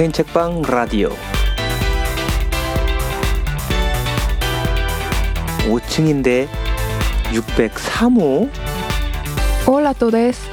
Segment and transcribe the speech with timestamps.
[0.00, 1.10] 스페인 책방 라디오
[5.68, 6.48] 5층인데
[7.34, 8.48] 603호
[9.68, 10.48] 올라 또데스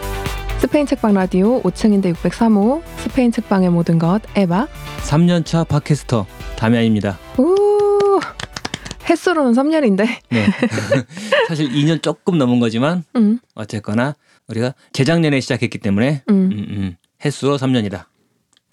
[0.59, 4.67] 스페인 책방 라디오 5층인데 603호 스페인 책방의 모든 것 에바
[5.03, 6.25] 3년차 팟캐스터
[6.57, 7.17] 담양입니다.
[7.37, 8.19] 우
[9.09, 10.45] 햇수로는 3년인데 네.
[11.47, 14.13] 사실 2년 조금 넘은 거지만 음, 어쨌거나
[14.49, 16.35] 우리가 재작년에 시작했기 때문에 음.
[16.51, 18.07] 음, 음, 횟수로 3년이다.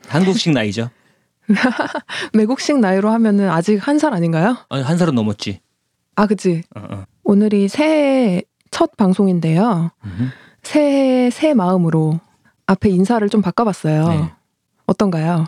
[0.09, 0.91] 한국식 나이죠.
[2.33, 4.57] 외국식 나이로 하면은 아직 한 살 아닌가요?
[4.69, 5.61] 아니, 한 살은 넘었지.
[6.17, 7.05] 아 그치 어, 어.
[7.25, 10.31] 오늘이 새해 첫 방송인데요 음.
[10.63, 12.21] 새해 새 마음으로
[12.67, 14.31] 앞에 인사를 좀 바꿔봤어요 네.
[14.87, 15.47] 어떤가요?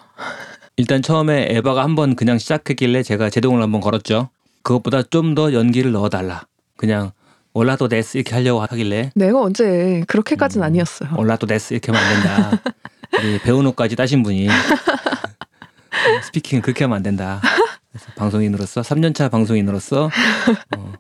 [0.77, 4.29] 일단 처음에 에바가 한번 그냥 시작했길래 제가 제동을 한번 걸었죠.
[4.63, 6.43] 그것보다 좀 더 연기를 넣어달라.
[6.77, 7.13] 그냥
[7.55, 12.51] Hola todes 이렇게 하려고 하길래 내가 언제 그렇게까지는 음, 아니었어요 Hola todes 이렇게 하면 안
[12.51, 12.63] 된다.
[13.23, 14.49] 우리 B uno까지 따신 분이
[16.25, 17.41] speaking 그렇게 하면 안 된다.
[17.91, 20.11] 그래서 방송인으로서 3년차 방송인으로서
[20.77, 20.93] 어,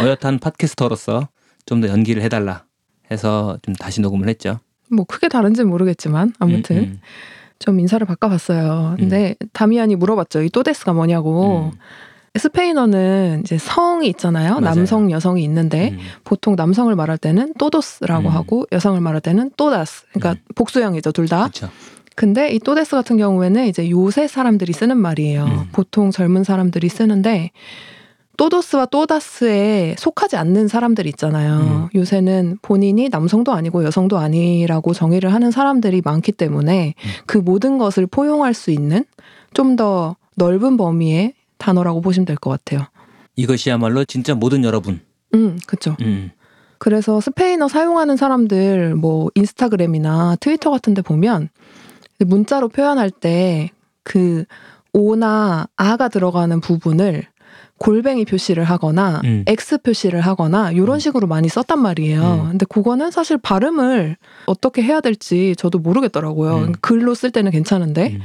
[0.00, 1.28] 어엿한 podcaster로서
[1.66, 2.64] 좀 더 연기를 해달라
[3.10, 4.60] 해서 좀 다시 녹음을 했죠.
[4.90, 7.00] 뭐 크게 다른지는 모르겠지만 아무튼 음, 음,
[7.58, 8.96] 좀 인사를 바꿔봤어요.
[8.98, 10.42] 근데 다미안이 물어봤죠.
[10.42, 11.72] 이 todes가 뭐냐고.
[12.34, 14.60] 음, 스페인어는 이제 성이 있잖아요.
[14.60, 14.74] 맞아요.
[14.74, 15.98] 남성, 여성이 있는데 음.
[16.24, 18.34] 보통 남성을 말할 때는 또도스라고 음.
[18.34, 20.06] 하고 여성을 말할 때는 또다스.
[20.12, 20.54] 그러니까 음.
[20.54, 21.42] 복수형이죠, 둘 다.
[21.42, 21.70] 그렇죠.
[22.16, 25.44] 근데 이 또데스 같은 경우에는 이제 요새 사람들이 쓰는 말이에요.
[25.44, 25.68] 음.
[25.72, 27.50] 보통 젊은 사람들이 쓰는데
[28.36, 31.58] 또도스와 또다스에 속하지 않는 사람들 있잖아요.
[31.60, 31.88] 음.
[31.94, 37.10] 요새는 본인이 남성도 아니고 여성도 아니라고 정의를 하는 사람들이 많기 때문에 음.
[37.26, 39.04] 그 모든 것을 포용할 수 있는
[39.52, 42.86] 좀 더 넓은 범위의 단어라고 보시면 될 것 같아요.
[43.36, 45.00] 이것이야말로 진짜 모든 여러분.
[45.34, 45.96] 음, 그쵸.
[46.02, 46.30] 음,
[46.78, 51.48] 그래서 스페인어 사용하는 사람들 뭐 인스타그램이나 트위터 같은 데 보면
[52.20, 53.70] 문자로 표현할 때
[54.06, 54.44] 그
[54.92, 57.24] 오나 아가 들어가는 부분을
[57.78, 59.44] 골뱅이 표시를 하거나 음.
[59.48, 60.98] X 표시를 하거나 이런 음.
[60.98, 62.22] 식으로 많이 썼단 말이에요.
[62.44, 62.48] 음.
[62.50, 64.16] 근데 그거는 사실 발음을
[64.46, 66.56] 어떻게 해야 될지 저도 모르겠더라고요.
[66.58, 66.72] 음.
[66.82, 68.20] 글로 쓸 때는 괜찮은데 음.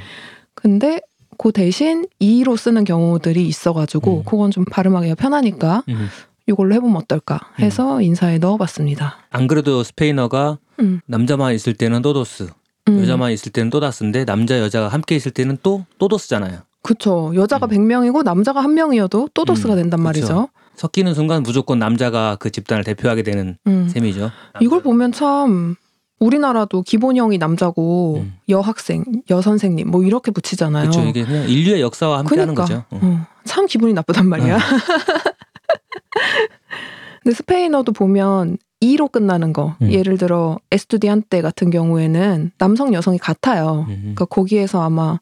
[0.53, 0.99] 근데
[1.39, 4.23] 그 대신 이로 쓰는 경우들이 있어가지고 음.
[4.25, 6.09] 그건 좀 발음하기가 편하니까 음.
[6.47, 9.19] 이걸로 해보면 어떨까 해서 인사에 넣어봤습니다.
[9.29, 10.99] 안 그래도 스페인어가 음.
[11.05, 12.49] 남자만 있을 때는 또도스,
[12.89, 13.01] 음.
[13.01, 16.59] 여자만 있을 때는 또다스인데 남자 여자가 함께 있을 때는 또 또도스잖아요.
[16.81, 17.31] 그쵸.
[17.33, 17.87] 여자가 음.
[17.87, 20.03] 100명이고 남자가 한 명이어도 또도스가 음, 된단 그쵸.
[20.03, 20.49] 말이죠.
[20.75, 23.87] 섞이는 순간 무조건 남자가 그 집단을 대표하게 되는 음.
[23.87, 24.29] 셈이죠.
[24.59, 25.77] 이걸 보면 참
[26.19, 28.35] 우리나라도 기본형이 남자고 음.
[28.49, 30.89] 여학생, 여선생님 뭐 이렇게 붙이잖아요.
[30.89, 31.07] 그렇죠.
[31.07, 32.83] 이게 그냥 인류의 역사와 함께하는 그러니까.
[32.89, 32.91] 거죠.
[32.91, 32.99] 어.
[33.07, 34.55] 어, 참 기분이 나쁘단 말이야.
[34.55, 34.59] 어.
[37.23, 39.75] 근데 스페인어도 보면 이로 끝나는 거.
[39.81, 39.91] 음.
[39.91, 43.85] 예를 들어 에스투디안테 같은 경우에는 남성 여성이 같아요.
[43.89, 43.97] 음.
[44.01, 45.19] 그러니까 거기에서 아마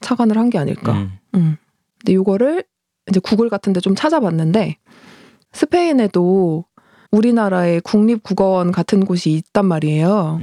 [0.00, 0.92] 착안을 한 게 아닐까.
[0.92, 1.12] 음.
[1.34, 1.56] 음.
[1.98, 2.64] 근데 이거를
[3.08, 4.76] 이제 구글 같은 데 좀 찾아봤는데
[5.52, 6.64] 스페인에도
[7.10, 10.40] 우리나라의 국립국어원 같은 곳이 있단 말이에요.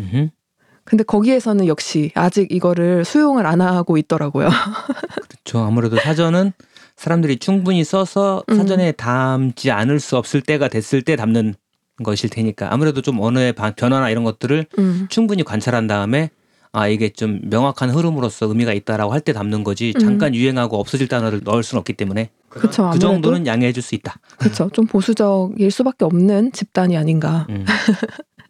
[0.84, 4.48] 근데 거기에서는 역시 아직 이거를 수용을 안 하고 있더라고요.
[5.28, 5.60] 그렇죠.
[5.60, 6.54] 아무래도 사전은
[6.96, 8.56] 사람들이 충분히 써서 음.
[8.56, 11.56] 사전에 담지 않을 수 없을 때가 됐을 때 담는
[12.04, 15.08] 것일 테니까 아무래도 좀 언어의 바- 변화나 이런 것들을 음.
[15.10, 16.30] 충분히 관찰한 다음에
[16.78, 20.00] 아 이게 좀 명확한 흐름으로서 의미가 있다라고 할 때 담는 거지 음.
[20.00, 23.00] 잠깐 유행하고 없어질 단어를 넣을 수는 없기 때문에 그쵸, 그.
[23.00, 24.20] 정도는 양해해 줄 수 있다.
[24.38, 24.70] 그렇죠.
[24.72, 27.48] 좀 보수적일 수밖에 없는 집단이 아닌가.
[27.50, 27.66] 음.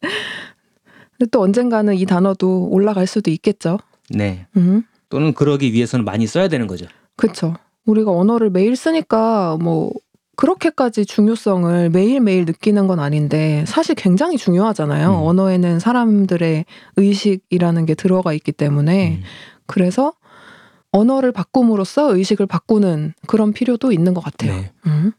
[1.17, 3.79] 근데 또 언젠가는 이 단어도 올라갈 수도 있겠죠.
[4.09, 4.45] 네.
[4.57, 4.83] 음.
[5.09, 6.85] 또는 그러기 위해서는 많이 써야 되는 거죠.
[7.15, 7.55] 그렇죠.
[7.85, 9.91] 우리가 언어를 매일 쓰니까 뭐
[10.37, 15.09] 그렇게까지 중요성을 매일매일 느끼는 건 아닌데 사실 굉장히 중요하잖아요.
[15.09, 15.27] 음.
[15.27, 16.65] 언어에는 사람들의
[16.95, 19.23] 의식이라는 게 들어가 있기 때문에 음.
[19.65, 20.13] 그래서
[20.91, 24.53] 언어를 바꿈으로써 의식을 바꾸는 그런 필요도 있는 것 같아요.
[24.53, 24.71] 네.
[24.85, 25.11] 음.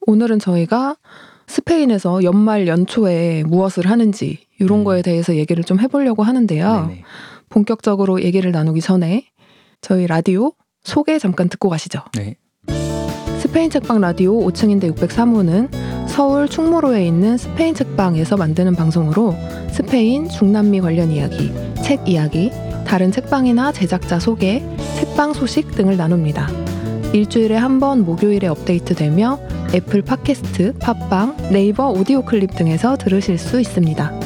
[0.00, 0.96] 오늘은 저희가
[1.46, 4.84] 스페인에서 연말 연초에 무엇을 하는지 이런 음.
[4.84, 6.86] 거에 대해서 얘기를 좀 해보려고 하는데요.
[6.86, 7.02] 네네.
[7.50, 9.26] 본격적으로 얘기를 나누기 전에
[9.82, 10.52] 저희 라디오
[10.82, 12.00] 소개 잠깐 듣고 가시죠.
[12.16, 12.36] 네.
[13.56, 15.70] 스페인 책방 라디오 5층인데 603호는
[16.06, 19.34] 서울 충무로에 있는 스페인 책방에서 만드는 방송으로
[19.72, 22.52] 스페인 중남미 관련 이야기, 책 이야기,
[22.86, 24.62] 다른 책방이나 제작자 소개,
[24.98, 26.50] 책방 소식 등을 나눕니다.
[27.14, 29.38] 일주일에 한 번 목요일에 업데이트되며
[29.72, 34.20] 애플 팟캐스트, 팟빵, 네이버 오디오 클립 등에서 들으실 수 있습니다.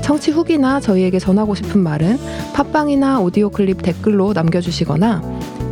[0.00, 2.18] 청취 후기나 저희에게 전하고 싶은 말은
[2.54, 5.20] 팟빵이나 오디오 클립 댓글로 남겨주시거나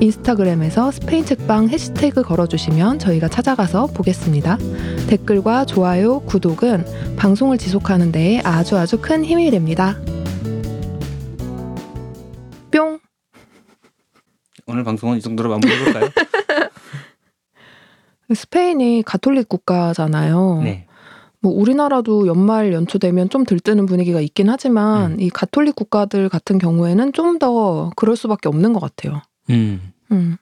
[0.00, 4.56] 인스타그램에서 스페인 책방 해시태그 걸어주시면 저희가 찾아가서 보겠습니다.
[5.08, 9.97] 댓글과 좋아요, 구독은 방송을 지속하는 데에 아주 아주 큰 힘이 됩니다.
[12.70, 12.99] 뿅!
[14.67, 16.08] 오늘 방송은 이 정도로 마무리해볼까요?
[18.35, 20.61] 스페인이 가톨릭 국가잖아요.
[20.62, 20.87] 네.
[21.41, 25.20] 뭐 우리나라도 연말 연초 되면 좀 들뜨는 분위기가 있긴 하지만 음.
[25.20, 29.23] 이 가톨릭 국가들 같은 경우에는 좀 더 그럴 수밖에 없는 것 같아요.
[29.50, 29.93] 음.
[30.12, 30.37] 음.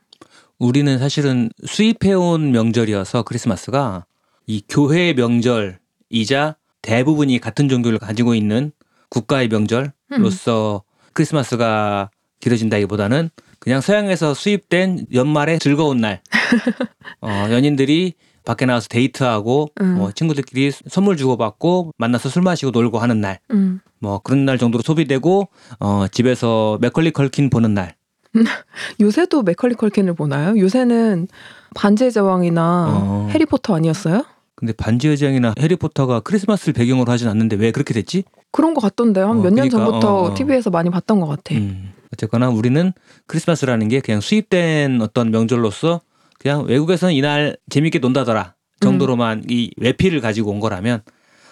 [0.59, 4.07] 우리는 사실은 수입해온 명절이어서 크리스마스가
[4.47, 8.73] 이 교회의 명절이자 대부분이 같은 종교를 가지고 있는
[9.11, 10.83] 국가의 명절로서
[11.13, 12.11] 크리스마스가
[12.41, 16.23] 길어진다기보다는 그냥 서양에서 수입된 연말의 즐거운 날.
[17.21, 18.15] 어, 연인들이
[18.45, 19.97] 밖에 나가서 데이트하고 음.
[19.97, 23.41] 뭐 친구들끼리 선물 주고받고 만나서 술 마시고 놀고 하는 날.
[23.51, 23.81] 음.
[24.01, 25.49] 뭐 그런 날 정도로 소비되고
[25.81, 27.98] 어, 집에서 맥컬리 컬킨 보는 날.
[29.01, 30.59] 요새도 맥컬리 컬킨을 보나요?
[30.59, 31.29] 요새는
[31.75, 33.29] 반지의 제왕이나 어.
[33.31, 34.25] 해리포터 아니었어요?
[34.55, 38.25] 근데 반지의 제왕이나 해리포터가 크리스마스를 배경으로 하진 않는데 왜 그렇게 됐지?
[38.51, 40.35] 그런 것 같던데 한 어, 몇년 그러니까, 전부터 어, 어.
[40.35, 41.55] TV에서 많이 봤던 것 같아.
[41.55, 41.93] 음.
[42.13, 42.93] 어쨌거나 우리는
[43.27, 46.01] 크리스마스라는 게 그냥 수입된 어떤 명절로서
[46.39, 51.03] 그냥 외국에서는 이날 재밌게 논다더라 정도로만 이 외피를 가지고 온 거라면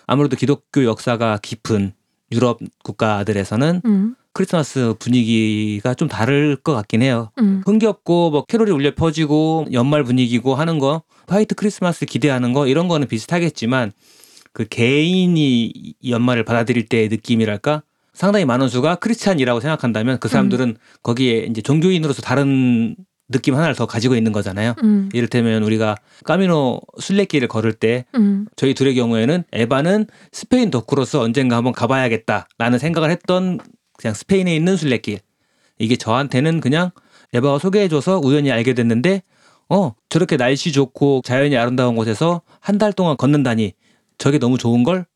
[0.06, 1.92] 아무래도 기독교 역사가 깊은
[2.32, 4.16] 유럽 국가들에서는 음.
[4.36, 7.30] 크리스마스 분위기가 좀 다를 것 같긴 해요.
[7.38, 7.62] 음.
[7.64, 13.08] 흥겹고 뭐 캐롤이 울려 퍼지고 연말 분위기고 하는 거 화이트 크리스마스 기대하는 거 이런 거는
[13.08, 13.92] 비슷하겠지만
[14.52, 21.46] 그 개인이 이 연말을 받아들일 때의 느낌이랄까 상당히 많은 수가 크리스찬이라고 생각한다면 그 사람들은 거기에
[21.48, 22.94] 이제 종교인으로서 다른
[23.28, 24.74] 느낌 하나를 더 가지고 있는 거잖아요.
[24.84, 25.08] 음.
[25.14, 28.46] 이를테면 우리가 까미노 순례길을 걸을 때 음.
[28.54, 33.58] 저희 둘의 경우에는 에바는 스페인 덕후로서 언젠가 한번 가봐야겠다라는 생각을 했던
[33.98, 35.20] 그냥 스페인에 있는 순례길.
[35.78, 36.90] 이게 저한테는 그냥
[37.32, 39.22] 에바가 소개해줘서 우연히 알게 됐는데,
[39.68, 43.72] 어, 저렇게 날씨 좋고 자연이 아름다운 곳에서 한 달 동안 걷는다니
[44.18, 45.06] 저게 너무 좋은 걸?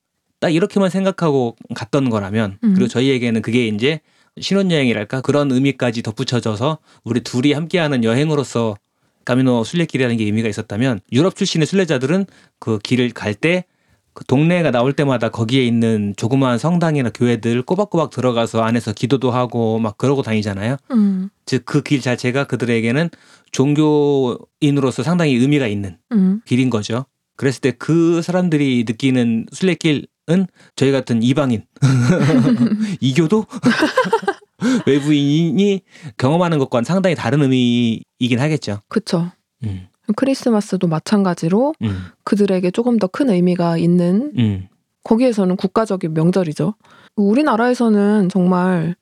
[0.40, 2.74] 딱 이렇게만 생각하고 갔던 거라면, 음.
[2.74, 4.00] 그리고 저희에게는 그게 이제
[4.40, 8.76] 신혼여행이랄까 그런 의미까지 덧붙여져서 우리 둘이 함께하는 여행으로서
[9.24, 12.26] 까미노 순례길이라는 게 의미가 있었다면 유럽 출신의 순례자들은
[12.58, 13.64] 그 길을 갈때
[14.12, 19.96] 그 동네가 나올 때마다 거기에 있는 조그마한 성당이나 교회들 꼬박꼬박 들어가서 안에서 기도도 하고 막
[19.98, 20.76] 그러고 다니잖아요.
[20.90, 21.30] 음.
[21.46, 23.10] 즉그 길 자체가 그들에게는
[23.52, 26.40] 종교인으로서 상당히 의미가 있는 음.
[26.44, 27.06] 길인 거죠.
[27.36, 30.46] 그랬을 때 그 사람들이 느끼는 순례길은
[30.76, 31.64] 저희 같은 이방인,
[33.00, 33.46] 이교도
[34.86, 35.80] 외부인이
[36.18, 38.82] 경험하는 것과는 상당히 다른 의미이긴 하겠죠.
[38.88, 39.32] 그쵸.
[39.64, 44.68] 음, 크리스마스도 마찬가지로 음, 그들에게 조금 더 큰 의미가 있는 음.
[45.04, 46.74] 거기에서는 국가적인 명절이죠.
[47.16, 48.94] 우리나라에서는 정말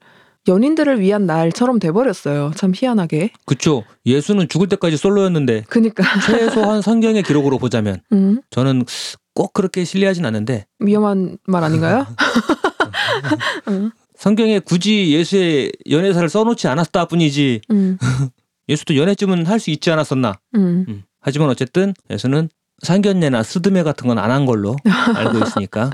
[0.46, 2.52] 연인들을 위한 날처럼 돼버렸어요.
[2.56, 3.30] 참 희한하게.
[3.44, 3.84] 그쵸.
[4.06, 8.84] 예수는 죽을 때까지 솔로였는데 그니까, 최소한 성경의 기록으로 보자면 음, 저는
[9.34, 12.06] 꼭 그렇게 신뢰하진 않는데 위험한 말 아닌가요?
[13.68, 17.98] 음, 성경에 굳이 예수의 연애사를 써놓지 않았다 뿐이지 음,
[18.68, 20.38] 예수도 연애쯤은 할 수 있지 않았었나.
[20.54, 20.84] 음.
[20.88, 21.02] 음.
[21.20, 22.48] 하지만 어쨌든 예수는
[22.82, 24.76] 상견례나 스드메 같은 건 안 한 걸로
[25.16, 25.90] 알고 있으니까.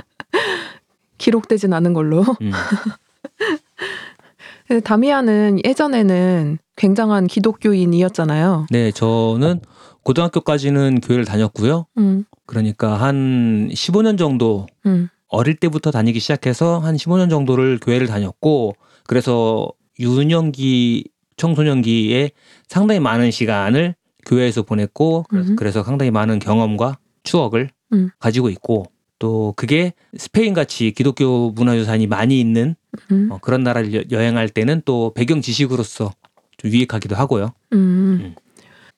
[1.18, 2.24] 기록되진 않은 걸로.
[2.42, 2.50] 음.
[4.82, 8.66] 다미아는 예전에는 굉장한 기독교인이었잖아요.
[8.70, 9.60] 네, 저는
[10.02, 11.86] 고등학교까지는 교회를 다녔고요.
[11.98, 18.74] 음, 그러니까 한 15년 정도 음, 어릴 때부터 다니기 시작해서 한 15년 정도를 교회를 다녔고
[19.06, 21.04] 그래서 유년기
[21.36, 22.30] 청소년기에
[22.68, 23.94] 상당히 많은 시간을
[24.26, 25.56] 교회에서 보냈고 그래서- 음.
[25.56, 28.10] 그래서 상당히 많은 경험과 추억을 음.
[28.18, 28.86] 가지고 있고
[29.18, 32.74] 또 그게 스페인 같이 기독교 문화유산이 많이 있는
[33.10, 36.12] 음, 어, 그런 나라를 여- 여행할 때는 또 배경 지식으로서
[36.56, 37.52] 좀 유익하기도 하고요.
[37.72, 38.34] 음.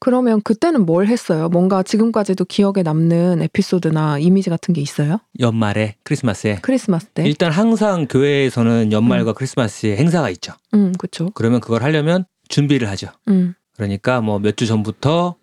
[0.07, 0.11] 음.
[0.11, 1.49] 그러면 그때는 뭘 했어요?
[1.49, 5.19] 뭔가 지금까지도 기억에 남는 에피소드나 이미지 같은 게 있어요?
[5.41, 7.25] 연말에 크리스마스에 크리스마스 때?
[7.27, 10.53] 일단 항상 교회에서는 연말과 크리스마스에 행사가 있죠.
[10.75, 11.31] 음, 그쵸.
[11.35, 13.09] 그러면 그걸 하려면 준비를 하죠.
[13.29, 15.35] 음, 그러니까 뭐 몇 주 전부터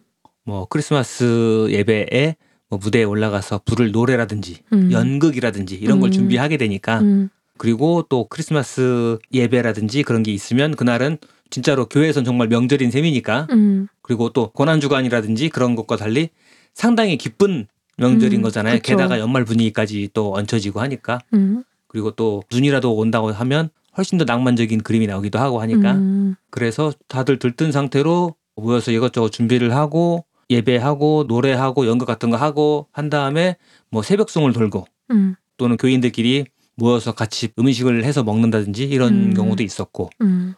[0.45, 2.35] 뭐 크리스마스 예배에
[2.69, 4.91] 뭐 무대에 올라가서 부를 노래라든지 음.
[4.91, 6.11] 연극이라든지 이런 걸 음.
[6.13, 11.17] 준비하게 되니까 음, 그리고 또 크리스마스 예배라든지 그런 게 있으면 그날은
[11.53, 13.47] 진짜로 교회에선 정말 명절인 셈이니까.
[13.51, 16.29] 음, 그리고 또 고난 주간이라든지 그런 것과 달리
[16.73, 17.67] 상당히 기쁜
[17.97, 18.77] 명절인 음, 거잖아요.
[18.77, 18.93] 그쵸.
[18.95, 21.19] 게다가 연말 분위기까지 또 얹혀지고 하니까.
[21.35, 25.91] 음, 그리고 또 눈이라도 온다고 하면 훨씬 더 낭만적인 그림이 나오기도 하고 하니까.
[25.91, 32.87] 음, 그래서 다들 들뜬 상태로 모여서 이것저것 준비를 하고 예배하고 노래하고 연극 같은 거 하고
[32.91, 33.57] 한 다음에
[33.91, 36.45] 뭐 새벽송을 돌고 음, 또는 교인들끼리
[36.75, 39.33] 모여서 같이 음식을 해서 먹는다든지 이런 음.
[39.35, 40.09] 경우도 있었고.
[40.21, 40.55] 음,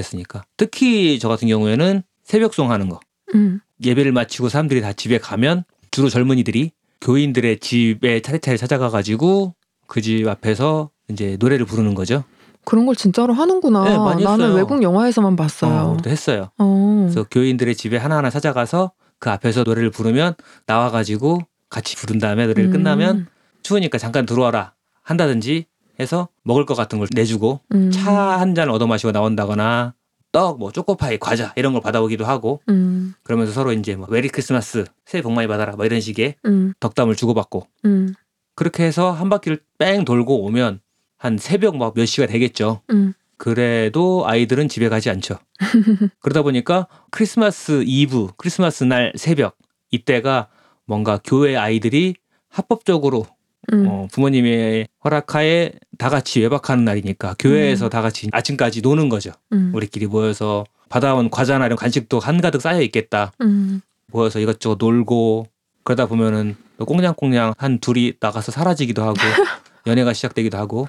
[0.00, 3.00] 그랬으니까 특히 저 같은 경우에는 새벽송 하는 거
[3.34, 9.54] 음, 예배를 마치고 사람들이 다 집에 가면 주로 젊은이들이 교인들의 집에 차례차례 찾아가 가지고
[9.86, 12.24] 그 집 앞에서 이제 노래를 부르는 거죠.
[12.64, 13.84] 그런 걸 진짜로 하는구나.
[13.84, 14.56] 네, 많이 나는 했어요.
[14.56, 15.92] 외국 영화에서만 어, 봤어요.
[15.92, 16.50] 우리도 했어요.
[16.58, 17.06] 어.
[17.08, 20.34] 그래서 교인들의 집에 하나하나 찾아가서 그 앞에서 노래를 부르면
[20.66, 22.72] 나와가지고 같이 부른 다음에 노래를 음.
[22.72, 23.26] 끝나면
[23.62, 25.66] 추우니까 잠깐 들어와라 한다든지
[26.00, 27.90] 해서 먹을 것 같은 걸 내주고 음.
[27.90, 29.94] 차한 잔 얻어 마시고 나온다거나
[30.32, 33.14] 떡, 뭐 초코파이, 과자 이런 걸 받아오기도 하고 음.
[33.22, 36.74] 그러면서 서로 이제 뭐 Merry Christmas, 새해 복 많이 받아라 뭐 이런 식의 음.
[36.80, 38.14] 덕담을 주고받고 음.
[38.54, 40.80] 그렇게 해서 한 바퀴를 뺑 돌고 오면
[41.18, 42.82] 한 새벽 막 몇 시가 되겠죠.
[42.90, 43.14] 음.
[43.38, 45.38] 그래도 아이들은 집에 가지 않죠.
[46.20, 49.56] 그러다 보니까 크리스마스 이브, 크리스마스 날 새벽
[49.90, 50.48] 이때가
[50.86, 52.14] 뭔가 교회 아이들이
[52.48, 53.26] 합법적으로
[53.72, 53.86] 음.
[53.88, 57.90] 어, 부모님의 허락하에 다 같이 외박하는 날이니까 교회에서 음.
[57.90, 59.32] 다 같이 아침까지 노는 거죠.
[59.52, 59.72] 음.
[59.74, 63.32] 우리끼리 모여서 받아온 과자나 이런 간식도 한가득 쌓여 있겠다.
[63.40, 63.80] 음.
[64.08, 65.46] 모여서 이것저것 놀고
[65.82, 69.14] 그러다 보면은 또 꽁냥꽁냥 한 둘이 나가서 사라지기도 하고
[69.86, 70.88] 연애가 시작되기도 하고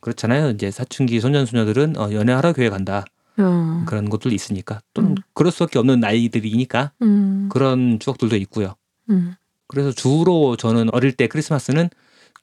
[0.00, 0.50] 그렇잖아요.
[0.50, 3.04] 이제 사춘기 소년 소녀들은 어, 연애하러 교회 간다
[3.38, 3.84] 어.
[3.86, 5.14] 그런 것들도 있으니까 또 음.
[5.32, 7.48] 그럴 수밖에 없는 나이들이니까 음.
[7.50, 8.74] 그런 추억들도 있고요.
[9.10, 9.34] 음.
[9.66, 11.88] 그래서 주로 저는 어릴 때 크리스마스는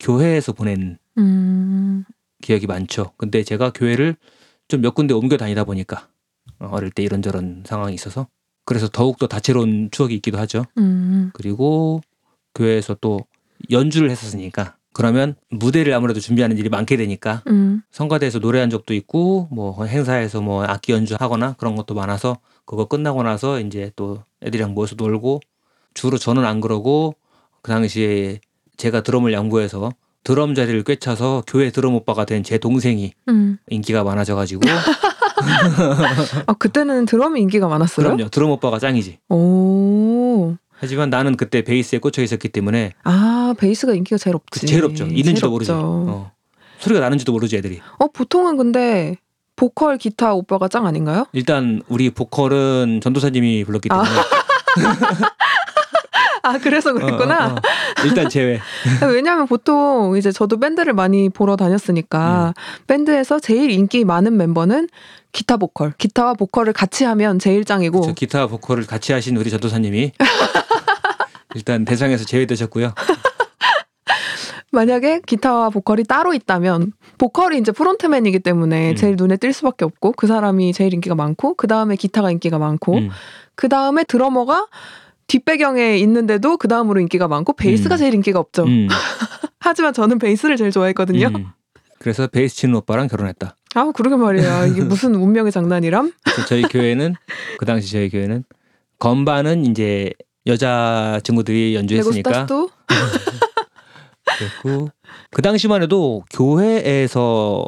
[0.01, 2.03] 교회에서 보낸 음.
[2.41, 3.13] 기억이 많죠.
[3.17, 4.17] 근데 제가 교회를
[4.67, 6.07] 좀 몇 군데 옮겨 다니다 보니까
[6.59, 8.27] 어, 어릴 때 이런저런 상황이 있어서
[8.65, 10.65] 그래서 더욱 더 다채로운 추억이 있기도 하죠.
[10.77, 11.31] 음.
[11.33, 12.01] 그리고
[12.55, 13.19] 교회에서 또
[13.69, 17.81] 연주를 했었으니까 그러면 무대를 아무래도 준비하는 일이 많게 되니까 음.
[17.91, 23.59] 성가대에서 노래한 적도 있고 뭐 행사에서 뭐 악기 연주하거나 그런 것도 많아서 그거 끝나고 나서
[23.59, 25.41] 이제 또 애들이랑 모여서 놀고
[25.93, 27.15] 주로 저는 안 그러고
[27.61, 28.39] 그 당시에
[28.81, 29.91] 제가 드럼을 양보해서
[30.23, 33.57] 드럼 자리를 꿰차서 교회 드럼 오빠가 된 제 동생이 음.
[33.69, 34.61] 인기가 많아져가지고
[36.47, 38.05] 아 그때는 드럼이 인기가 많았어요?
[38.07, 40.55] 그럼요 드럼 오빠가 짱이지 오.
[40.71, 44.59] 하지만 나는 그때 베이스에 꽂혀 있었기 때문에 아 베이스가 인기가 제일 없지.
[44.61, 45.71] 그 제일 없죠 있는지도 제일 모르지.
[45.73, 46.31] 어.
[46.79, 49.15] 소리가 나는지도 모르지 애들이 어 보통은 근데
[49.55, 51.25] 보컬 기타 오빠가 짱 아닌가요?
[51.33, 54.01] 일단 우리 보컬은 전도사님이 불렀기 아.
[54.03, 55.29] 때문에 아
[56.63, 57.47] 그래서 그랬구나.
[57.47, 58.05] 어, 어, 어.
[58.05, 58.59] 일단 제외
[59.13, 62.85] 왜냐하면 보통 이제 저도 밴드를 많이 보러 다녔으니까 음.
[62.87, 64.87] 밴드에서 제일 인기 많은 멤버는
[65.31, 70.11] 기타 보컬, 기타와 보컬을 같이 하면 제일 짱이고 저 기타 보컬을 같이 하신 우리 전도사님이
[71.55, 72.93] 일단 대상에서 제외되셨고요.
[74.71, 78.95] 만약에 기타와 보컬이 따로 있다면 보컬이 이제 프론트맨이기 때문에 음.
[78.95, 82.95] 제일 눈에 띌 수밖에 없고 그 사람이 제일 인기가 많고 그 다음에 기타가 인기가 많고
[82.97, 83.09] 음.
[83.55, 84.67] 그 다음에 드러머가
[85.31, 87.97] 뒷배경에 있는데도 그 다음으로 인기가 많고 베이스가 음.
[87.97, 88.65] 제일 인기가 없죠.
[88.65, 88.89] 음.
[89.59, 91.27] 하지만 저는 베이스를 제일 좋아했거든요.
[91.27, 91.47] 음.
[91.99, 93.55] 그래서 베이스 치는 오빠랑 결혼했다.
[93.75, 94.65] 아 그러게 말이야.
[94.67, 96.11] 이게 무슨 운명의 장난이람?
[96.49, 97.15] 저희 교회는
[97.57, 98.43] 그 당시 저희 교회는
[98.99, 100.11] 건반은 이제
[100.47, 102.45] 여자 친구들이 연주했으니까
[104.37, 104.89] 그랬고
[105.29, 107.65] 그 당시만 해도 교회에서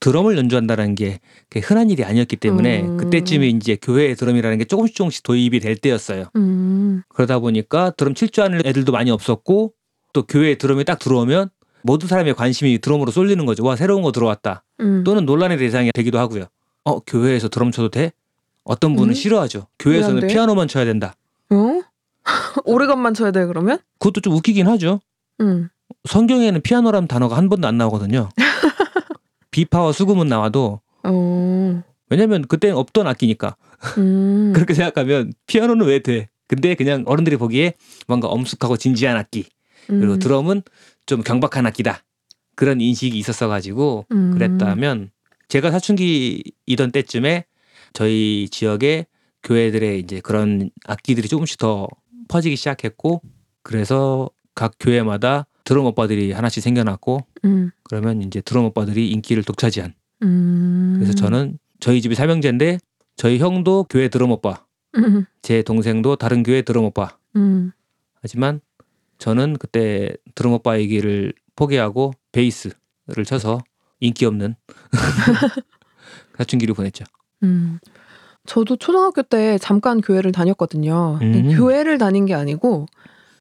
[0.00, 1.18] 드럼을 연주한다는 게
[1.62, 2.96] 흔한 일이 아니었기 때문에 음.
[2.96, 6.24] 그때쯤에 이제 교회에 드럼이라는 게 조금씩 조금씩 도입이 될 때였어요.
[6.36, 9.72] 음, 그러다 보니까 드럼 칠 줄 아는 애들도 많이 없었고
[10.12, 11.50] 또 교회에 드럼이 딱 들어오면
[11.82, 13.64] 모든 사람의 관심이 드럼으로 쏠리는 거죠.
[13.64, 14.64] 와 새로운 거 들어왔다.
[14.80, 15.04] 음.
[15.04, 16.46] 또는 논란의 대상이 되기도 하고요.
[16.84, 18.12] 어 교회에서 드럼 쳐도 돼?
[18.64, 19.14] 어떤 분은 음?
[19.14, 19.58] 싫어하죠.
[19.58, 20.32] 왜 교회에서는 안 돼?
[20.34, 21.14] 피아노만 쳐야 된다.
[21.50, 21.82] 어?
[22.64, 23.78] 오르간만 쳐야 돼 그러면?
[24.00, 25.00] 그것도 좀 웃기긴 하죠.
[25.40, 25.68] 음.
[26.08, 28.30] 성경에는 피아노라는 단어가 한 번도 안 나오거든요.
[29.56, 31.82] 비파와 수금은 나와도 어.
[32.10, 33.56] 왜냐면 그때 없던 악기니까
[33.96, 34.52] 음.
[34.54, 36.28] 그렇게 생각하면 피아노는 왜 돼?
[36.46, 37.72] 근데 그냥 어른들이 보기에
[38.06, 39.46] 뭔가 엄숙하고 진지한 악기
[39.86, 40.18] 그리고 음.
[40.18, 40.62] 드럼은
[41.06, 42.04] 좀 경박한 악기다
[42.54, 44.32] 그런 인식이 있었어 가지고 음.
[44.34, 45.10] 그랬다면
[45.48, 47.46] 제가 사춘기이던 때쯤에
[47.94, 49.06] 저희 지역에
[49.42, 51.88] 교회들의 이제 그런 악기들이 조금씩 더
[52.28, 53.22] 퍼지기 시작했고
[53.62, 57.70] 그래서 각 교회마다 드럼 오빠들이 하나씩 생겨났고 음.
[57.82, 60.94] 그러면 이제 드럼 오빠들이 인기를 독차지한 음.
[60.96, 62.78] 그래서 저는 저희 집이 삼형제인데
[63.16, 64.64] 저희 형도 교회 드럼 오빠
[64.96, 65.26] 음.
[65.42, 67.72] 제 동생도 다른 교회 드럼 오빠 음.
[68.22, 68.60] 하지만
[69.18, 73.60] 저는 그때 드럼 오빠 얘기를 포기하고 베이스를 쳐서
[73.98, 74.54] 인기 없는
[76.38, 77.04] 사춘기를 보냈죠.
[77.42, 77.80] 음.
[78.44, 81.18] 저도 초등학교 때 잠깐 교회를 다녔거든요.
[81.20, 81.56] 음.
[81.56, 82.86] 교회를 다닌 게 아니고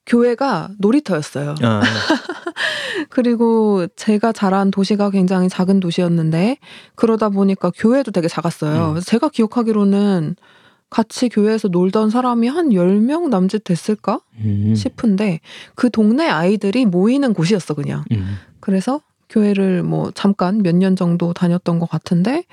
[0.06, 1.56] 교회가 놀이터였어요.
[1.62, 1.82] 아,
[3.10, 6.58] 그리고 제가 자란 도시가 굉장히 작은 도시였는데
[6.96, 8.94] 그러다 보니까 교회도 되게 작았어요.
[8.96, 9.00] 음.
[9.02, 10.36] 제가 기억하기로는
[10.90, 15.40] 같이 교회에서 놀던 사람이 한 10명 남짓 됐을까 음, 싶은데
[15.74, 18.04] 그 동네 아이들이 모이는 곳이었어 그냥.
[18.12, 18.36] 음.
[18.60, 22.44] 그래서 교회를 뭐 잠깐 몇 년 정도 다녔던 것 같은데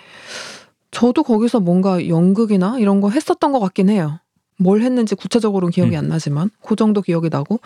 [0.91, 4.19] 저도 거기서 뭔가 연극이나 이런 거 했었던 것 같긴 해요.
[4.59, 5.99] 뭘 했는지 구체적으로는 기억이 음.
[5.99, 7.61] 안 나지만 그 정도 기억이 나고.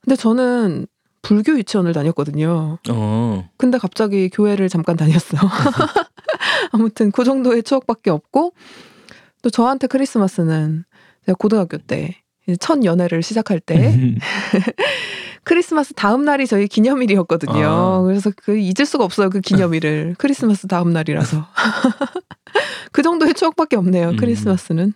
[0.00, 0.86] 근데 저는
[1.22, 2.78] 불교 유치원을 다녔거든요.
[2.90, 3.48] 어.
[3.56, 5.36] 근데 갑자기 교회를 잠깐 다녔어.
[6.72, 8.52] 아무튼 그 정도의 추억밖에 없고
[9.42, 10.84] 또 저한테 크리스마스는
[11.24, 12.24] 제가 고등학교 때
[12.60, 14.14] 첫 연애를 시작할 때
[15.44, 17.66] 크리스마스 다음 날이 저희 기념일이었거든요.
[17.66, 18.02] 아.
[18.02, 19.30] 그래서 그 잊을 수가 없어요.
[19.30, 21.46] 그 기념일을 크리스마스 다음 날이라서
[22.92, 24.10] 그 정도의 추억밖에 없네요.
[24.10, 24.16] 음.
[24.16, 24.94] 크리스마스는.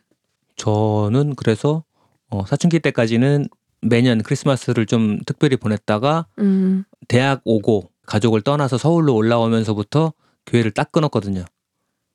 [0.59, 1.85] 저는 그래서
[2.29, 3.49] 어, 사춘기 때까지는
[3.81, 10.13] 매년 크리스마스를 좀 특별히 보냈다가 음, 대학 오고 가족을 떠나서 서울로 올라오면서부터
[10.47, 11.45] 교회를 딱 끊었거든요.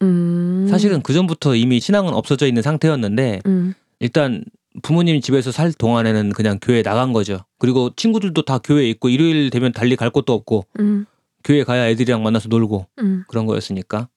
[0.01, 4.43] 음, 사실은 그 전부터 이미 신앙은 없어져 있는 상태였는데 음, 일단
[4.81, 7.39] 부모님 집에서 살 동안에는 그냥 교회 나간 거죠.
[7.59, 11.05] 그리고 친구들도 다 교회에 있고 일요일 되면 달리 갈 곳도 없고 음,
[11.43, 14.09] 교회 가야 애들이랑 만나서 놀고 음, 그런 거였으니까.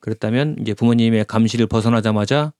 [0.00, 2.52] 그랬다면 이제 부모님의 감시를 벗어나자마자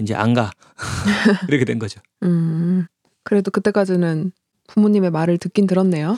[0.00, 0.50] 이제 안 가.
[1.48, 2.00] 이렇게 된 거죠.
[2.22, 2.86] 음.
[3.24, 4.32] 그래도 그때까지는
[4.68, 6.16] 부모님의 말을 듣긴 들었네요.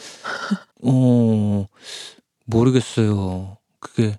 [0.82, 1.66] 어,
[2.46, 3.56] 모르겠어요.
[3.80, 4.16] 그게,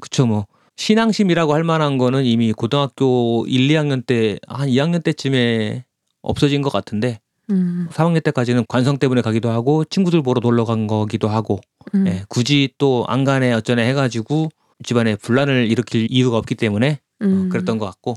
[0.00, 0.46] 그쵸, 뭐.
[0.76, 5.84] 신앙심이라고 할 만한 거는 이미 고등학교 1, 2학년 때, 한 2학년 때쯤에
[6.22, 7.20] 없어진 것 같은데,
[7.50, 11.60] 음, 3학년 때까지는 관성 때문에 가기도 하고, 친구들 보러 놀러 간 거기도 하고,
[11.94, 14.48] 음, 예, 굳이 또 안 가네 어쩌네 해가지고,
[14.82, 17.48] 집안에 분란을 일으킬 이유가 없기 때문에, 어, 음.
[17.50, 18.16] 그랬던 것 같고,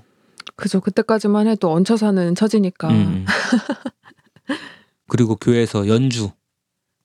[0.55, 0.79] 그죠.
[0.79, 2.89] 그때까지만 해도 얹혀 사는 처지니까.
[2.89, 3.25] 음.
[5.07, 6.31] 그리고 교회에서 연주를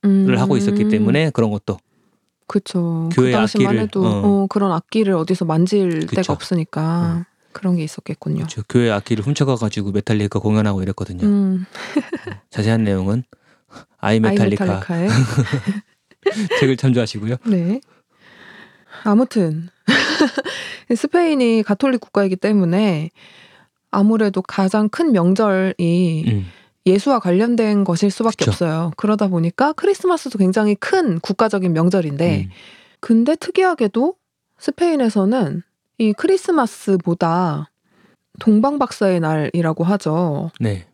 [0.05, 0.35] 음.
[0.37, 1.79] 하고 있었기 때문에 그런 것도
[2.47, 3.09] 그쵸.
[3.13, 4.43] 교회 그 당시만 악기를, 해도 어.
[4.43, 6.17] 어, 그런 악기를 어디서 만질 그쵸.
[6.17, 8.47] 데가 없으니까 그런 게 있었겠군요.
[8.49, 11.27] 저 교회 악기를 훔쳐가가지고 메탈리카 공연하고 이랬거든요.
[11.27, 11.67] 음,
[12.51, 13.25] 자세한 내용은
[13.99, 15.09] 아이 메탈리카 아이메탈리카의
[16.61, 17.37] 책을 참조하시고요.
[17.47, 17.81] 네.
[19.05, 19.69] 아무튼
[20.95, 23.11] 스페인이 가톨릭 국가이기 때문에
[23.91, 26.47] 아무래도 가장 큰 명절이 음,
[26.87, 28.51] 예수와 관련된 것일 수밖에 그쵸.
[28.51, 28.91] 없어요.
[28.97, 32.51] 그러다 보니까 크리스마스도 굉장히 큰 국가적인 명절인데 음,
[33.01, 34.15] 근데 특이하게도
[34.59, 35.63] 스페인에서는
[35.99, 37.71] 이 크리스마스보다
[38.41, 40.51] 동방박사의 날이라고 하죠.
[40.59, 40.87] 네.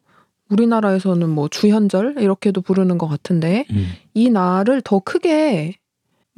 [0.50, 3.88] 우리나라에서는 뭐 주현절 이렇게도 부르는 것 같은데 음.
[4.14, 5.78] 이 날을 더 크게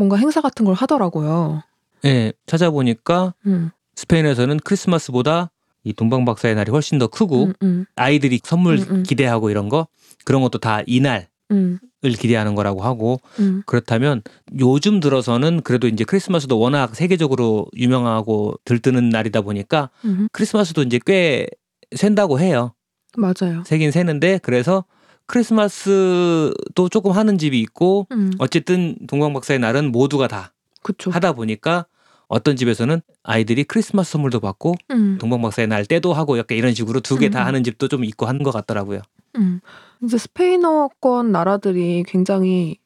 [0.01, 1.63] 뭔가 행사 같은 걸 하더라고요.
[2.01, 5.51] 네, 찾아보니까 음, 스페인에서는 크리스마스보다
[5.85, 9.03] 이 동방 박사의 날이 훨씬 더 크고 음, 음, 아이들이 선물 음, 음.
[9.03, 9.89] 기대하고 이런 거
[10.25, 14.23] 그런 것도 다 이날을 음, 기대하는 거라고 하고 음, 그렇다면
[14.59, 20.29] 요즘 들어서는 그래도 이제 크리스마스도 워낙 세계적으로 유명하고 들뜨는 날이다 보니까 음.
[20.33, 21.47] 크리스마스도 이제 꽤
[21.95, 22.73] 샌다고 해요.
[23.19, 23.65] 맞아요.
[23.67, 24.87] 세긴 세는데 그래서
[25.31, 31.13] 크리스마스도 조금 하는 집이 있고 음, 어쨌든 동방박사의 날은 모두가 다 그쵸.
[31.13, 31.87] 하다 보니까
[32.27, 36.99] 어떤 집에서는 아이들이 크리스마스 선물도 받고 음, 동방 박사의 날 때도 하고 약간 이런 식으로
[36.99, 37.47] 두 개다 음.
[37.47, 39.03] 하는 집도 좀 있고 하는 것 같더라고요.
[39.37, 39.61] 음.
[40.03, 42.79] 이제 스페인어권 나라들이 굉장히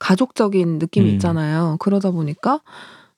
[0.00, 1.14] 가족적인 느낌이 음.
[1.14, 1.76] 있잖아요.
[1.78, 2.62] 그러다 보니까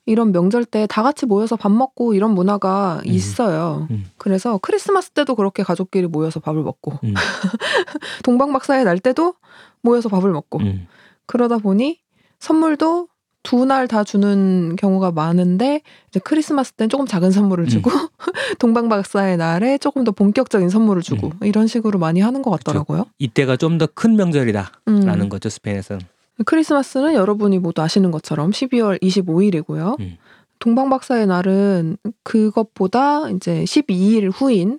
[0.08, 3.10] 이런 명절 때 다 같이 모여서 밥 먹고 이런 문화가 음.
[3.12, 3.86] 있어요.
[3.90, 4.06] 음.
[4.16, 7.14] 그래서 크리스마스 때도 그렇게 가족끼리 모여서 밥을 먹고 음.
[8.24, 9.34] 동방박사의 날 때도
[9.82, 10.86] 모여서 밥을 먹고 음.
[11.26, 11.98] 그러다 보니
[12.40, 13.08] 선물도
[13.44, 17.68] 두 날 다 주는 경우가 많은데 이제 크리스마스 때는 조금 작은 선물을 음.
[17.68, 17.90] 주고
[18.58, 21.46] 동방박사의 날에 조금 더 본격적인 선물을 주고 음.
[21.46, 23.06] 이런 식으로 많이 하는 것 같더라고요.
[23.18, 25.28] 이때가 좀 더 큰 명절이다라는 음.
[25.28, 26.00] 거죠 스페인에서는.
[26.44, 29.98] 크리스마스는 여러분이 모두 아시는 것처럼 12월 25일이고요.
[30.00, 30.16] 음.
[30.58, 34.78] 동방박사의 날은 그것보다 이제 12일 후인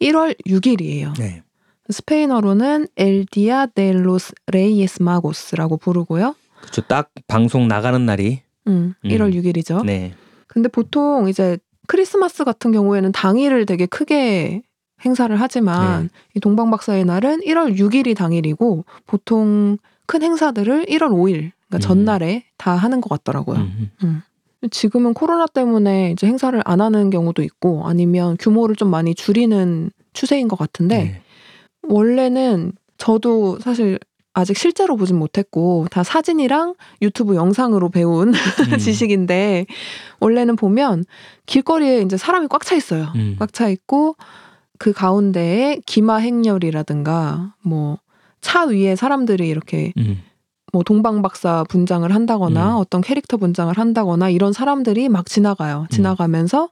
[0.00, 1.18] 1월 6일이에요.
[1.18, 1.42] 네.
[1.88, 6.34] 스페인어로는 El Día de los Reyes Magos라고 부르고요.
[6.60, 6.82] 그렇죠.
[6.82, 9.08] 딱 방송 나가는 날이 음, 음.
[9.08, 9.84] 1월 6일이죠.
[9.84, 10.14] 네.
[10.46, 14.62] 근데 보통 이제 크리스마스 같은 경우에는 당일을 되게 크게
[15.04, 16.08] 행사를 하지만 네.
[16.34, 21.80] 이 동방박사의 날은 1월 6일이 당일이고 보통 큰 행사들을 1월 5일 그러니까 음.
[21.80, 23.58] 전날에 다 하는 것 같더라고요.
[24.02, 24.22] 음.
[24.70, 30.48] 지금은 코로나 때문에 이제 행사를 안 하는 경우도 있고 아니면 규모를 좀 많이 줄이는 추세인
[30.48, 31.22] 것 같은데 네.
[31.82, 33.98] 원래는 저도 사실
[34.32, 38.34] 아직 실제로 보진 못했고 다 사진이랑 유튜브 영상으로 배운
[38.72, 38.78] 음.
[38.78, 39.66] 지식인데
[40.20, 41.04] 원래는 보면
[41.46, 43.12] 길거리에 이제 사람이 꽉 차 있어요.
[43.14, 43.36] 음.
[43.38, 44.16] 꽉차 있고
[44.78, 47.98] 그 가운데에 기마 행렬이라든가 뭐
[48.46, 50.22] 차 위에 사람들이 이렇게 음.
[50.72, 52.76] 뭐 동방박사 분장을 한다거나 음.
[52.76, 55.86] 어떤 캐릭터 분장을 한다거나 이런 사람들이 막 지나가요.
[55.90, 56.68] 지나가면서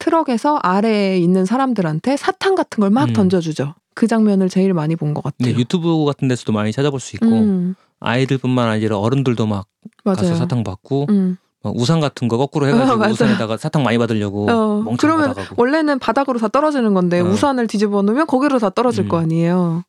[0.00, 3.12] 트럭에서 아래에 있는 사람들한테 사탕 같은 걸막 음.
[3.12, 3.74] 던져주죠.
[3.94, 5.52] 그 장면을 제일 많이 본 것 같아요.
[5.52, 9.66] 네, 유튜브 같은 데서도 많이 찾아볼 수 있고 음, 아이들뿐만 아니라 어른들도 막
[10.04, 10.36] 가서 맞아요.
[10.36, 11.36] 사탕 받고 음.
[11.62, 13.08] 막 우산 같은 거 거꾸로 해가지고 어.
[13.08, 17.24] 우산에다가 사탕 많이 받으려고 어, 멍청 그러면 받아가고 원래는 바닥으로 다 떨어지는 건데 어.
[17.24, 19.08] 우산을 뒤집어 놓으면 거기로 다 떨어질 음.
[19.08, 19.84] 거 아니에요.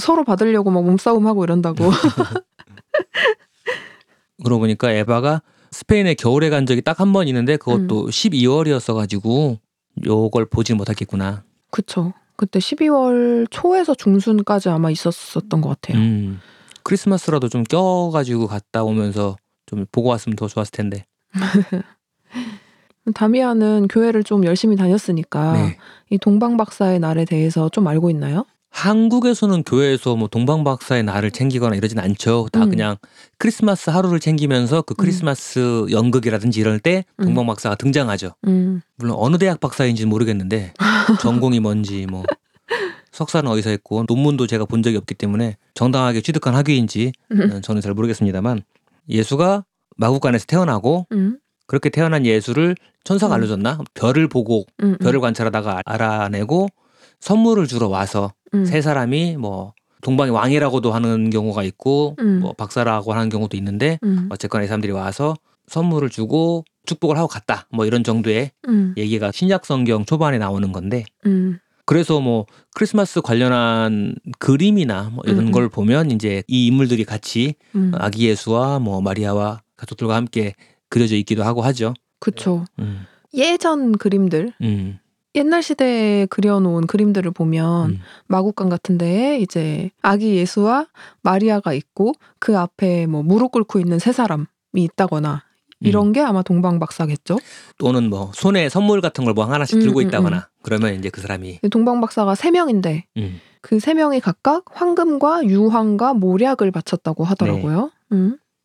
[0.00, 1.90] 서로 받으려고 막 몸싸움 하고 이런다고.
[4.44, 9.58] 그러고 보니까 에바가 스페인에 겨울에 간 적이 딱 한 번 있는데 그것도 12월이었어 가지고
[10.04, 11.44] 요걸 보지 못했겠구나.
[11.70, 12.12] 그쵸.
[12.36, 15.98] 그때 12월 초에서 중순까지 아마 있었었던 것 같아요.
[15.98, 16.40] 음.
[16.82, 21.04] 크리스마스라도 좀 껴가지고 갔다 오면서 좀 보고 왔으면 더 좋았을 텐데.
[23.14, 25.76] 다미아는 교회를 좀 열심히 다녔으니까 네.
[26.10, 28.44] 이 동방박사의 날에 대해서 좀 알고 있나요?
[28.82, 32.48] 한국에서는 교회에서 뭐 동방박사의 날을 챙기거나 이러진 않죠.
[32.50, 32.70] 다 음.
[32.70, 32.96] 그냥
[33.38, 37.26] 크리스마스 하루를 챙기면서 그 크리스마스 연극이라든지 이럴 때 음.
[37.26, 38.32] 동방박사가 등장하죠.
[38.48, 40.74] 음, 물론 어느 대학 박사인지는 모르겠는데
[41.22, 42.24] 전공이 뭔지 뭐
[43.12, 47.94] 석사는 어디서 했고 논문도 제가 본 적이 없기 때문에 정당하게 취득한 학위인지 음, 저는 잘
[47.94, 48.62] 모르겠습니다만
[49.08, 49.64] 예수가
[49.96, 53.36] 마국간에서 태어나고 음, 그렇게 태어난 예수를 천사가 음.
[53.36, 56.68] 알려줬나 별을 보고 음, 별을 관찰하다가 알아내고
[57.22, 62.40] 선물을 주러 와서 음, 세 사람이 뭐 동방의 왕이라고도 하는 경우가 있고 음.
[62.40, 65.36] 뭐 박사라고 하는 경우도 있는데 음, 어쨌거나 이 사람들이 와서
[65.68, 71.04] 선물을 주고 축복을 하고 갔다 뭐 이런 정도의 음, 얘기가 신약 성경 초반에 나오는 건데
[71.24, 75.52] 음, 그래서 뭐 크리스마스 관련한 그림이나 뭐 이런 음, 음.
[75.52, 77.92] 걸 보면 이제 이 인물들이 같이 음.
[77.94, 80.54] 아기 예수와 뭐 마리아와 가족들과 함께
[80.88, 81.94] 그려져 있기도 하고 하죠.
[82.80, 84.98] 음, 예전 그림들, 음,
[85.34, 88.00] 옛날 시대에 그려놓은 그림들을 보면 음.
[88.26, 90.86] 마국간 같은 데에 이제 아기 예수와
[91.22, 95.42] 마리아가 있고 그 앞에 뭐 무릎 꿇고 있는 세 사람이 있다거나
[95.80, 97.38] 이런 게 아마 동방박사겠죠.
[97.78, 101.20] 또는 뭐 손에 선물 같은 걸 뭐 하나씩 음, 들고 음, 있다거나 그러면 이제 그
[101.20, 107.90] 사람이 동방박사가 세 명인데 음, 그세 명이 각각 황금과 유황과 모략을 바쳤다고 하더라고요.
[108.10, 108.18] 네.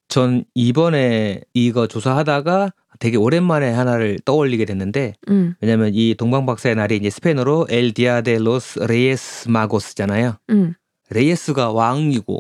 [0.08, 0.10] 음.
[0.10, 7.10] 전 이번에 이거 조사하다가 되게 오랜만에 하나를 떠올리게 됐는데 음, 왜냐면 이 동방박사의 날이 이제
[7.10, 10.38] 스페인어로 El Día de los Reyes Magos잖아요.
[10.50, 10.74] 음,
[11.10, 12.40] Reyes가 왕이고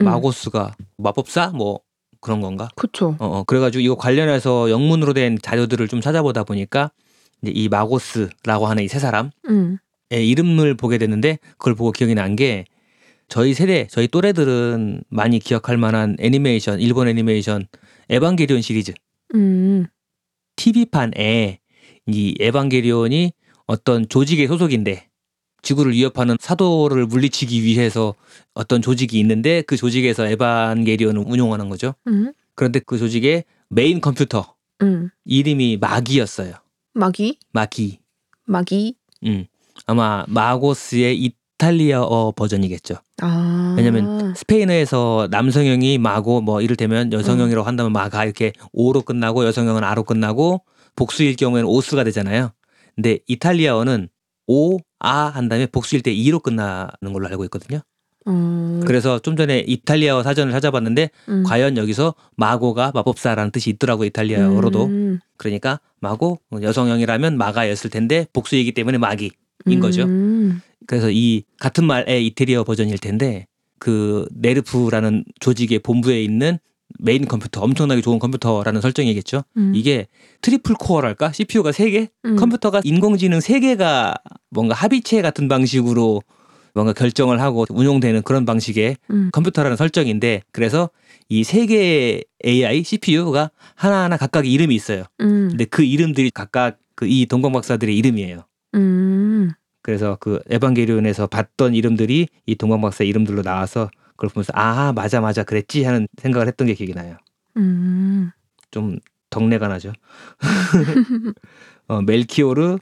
[0.00, 0.04] 음.
[0.04, 1.80] Magos가 마법사 뭐
[2.20, 2.68] 그런 건가?
[2.76, 3.16] 그쵸.
[3.18, 6.90] 어, 어, 그래가지고 이거 관련해서 영문으로 된 자료들을 좀 찾아보다 보니까
[7.42, 9.78] 이제 이 Magos라고 하는 이 세 사람의 음,
[10.10, 12.64] 이름을 보게 됐는데 그걸 보고 기억이 난 게
[13.28, 17.66] 저희 세대, 저희 또래들은 많이 기억할 만한 애니메이션, 일본 애니메이션
[18.08, 18.92] 에반게리온 시리즈
[19.34, 19.86] 음,
[20.56, 21.60] TV판에
[22.06, 23.32] 이 에반게리온이
[23.66, 25.08] 어떤 조직의 소속인데
[25.62, 28.14] 지구를 위협하는 사도를 물리치기 위해서
[28.52, 31.94] 어떤 조직이 있는데 그 조직에서 에반게리온을 운용하는 거죠.
[32.08, 35.08] 음, 그런데 그 조직의 메인 컴퓨터 음.
[35.24, 36.54] 이름이 마기였어요.
[36.94, 38.00] 마기, 마기.
[38.44, 38.96] 마기.
[39.24, 39.46] 음.
[39.86, 42.96] 아마 Magos의 이탈리아어 버전이겠죠.
[43.22, 50.02] 아, 왜냐면 스페인어에서 남성형이 마고 뭐 이를테면 여성형이라고 한다면 마가 이렇게 오로 끝나고 여성형은 아로
[50.02, 50.64] 끝나고
[50.96, 52.50] 복수일 경우에는 오스가 되잖아요.
[52.96, 54.08] 근데 이탈리아어는
[54.48, 57.80] 오, 아 한 다음에 복수일 때 이로 끝나는 걸로 알고 있거든요.
[58.26, 61.42] 음, 그래서 좀 전에 이탈리아어 사전을 찾아봤는데 음.
[61.44, 64.86] 과연 여기서 마고가 마법사라는 뜻이 있더라고 이탈리아어로도.
[64.86, 69.30] 음, 그러니까 마고 여성형이라면 마가였을 텐데 복수이기 때문에 마기인
[69.80, 70.06] 거죠.
[70.92, 73.46] 음, 그래서 이 같은 말의 이태리어 버전일 텐데
[73.78, 76.58] 그 네르프라는 조직의 본부에 있는
[76.98, 79.42] 메인 컴퓨터 엄청나게 좋은 컴퓨터라는 설정이겠죠.
[79.56, 80.06] 음, 이게
[80.42, 81.32] triple core랄까?
[81.32, 82.08] CPU가 3개?
[82.26, 82.36] 음.
[82.36, 84.14] 컴퓨터가 인공지능 3개가
[84.50, 86.20] 뭔가 합의체 같은 방식으로
[86.74, 90.90] 뭔가 결정을 하고 운용되는 그런 방식의 음, 컴퓨터라는 설정인데 그래서
[91.30, 95.04] 이 세 개의 AI CPU가 하나하나 각각의 이름이 있어요.
[95.20, 98.44] 음, 근데 그 이름들이 각각 그 이 동방박사들의 이름이에요.
[99.82, 105.42] 음, 그래서 그 에반게리온에서 봤던 이름들이 이 동방박사의 이름들로 나와서 그걸 보면서 아 맞아 맞아
[105.42, 107.16] 그랬지 하는 생각을 했던 게 기억이 나요.
[107.56, 108.30] 음,
[108.70, 108.98] 좀
[109.30, 109.92] 덕내가 나죠.
[111.88, 112.78] 어, 멜키오르,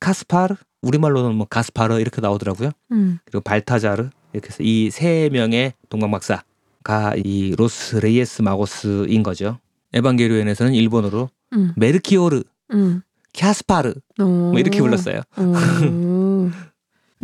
[0.00, 2.70] 카스파르, 우리말로는 뭐 가스파르 이렇게 나오더라고요.
[2.92, 9.58] 음, 그리고 발타자르 이렇게 해서 이 세 명의 동방박사가 이 los Reyes Magos인 거죠.
[9.92, 13.02] 에반게리온에서는 일본어로 음, 메르키오르, 음.
[13.38, 15.20] 카스파르 뭐 이렇게 불렀어요.
[15.38, 16.50] 오.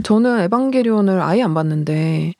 [0.02, 2.34] 저는 에반게리온을 아예 안 봤는데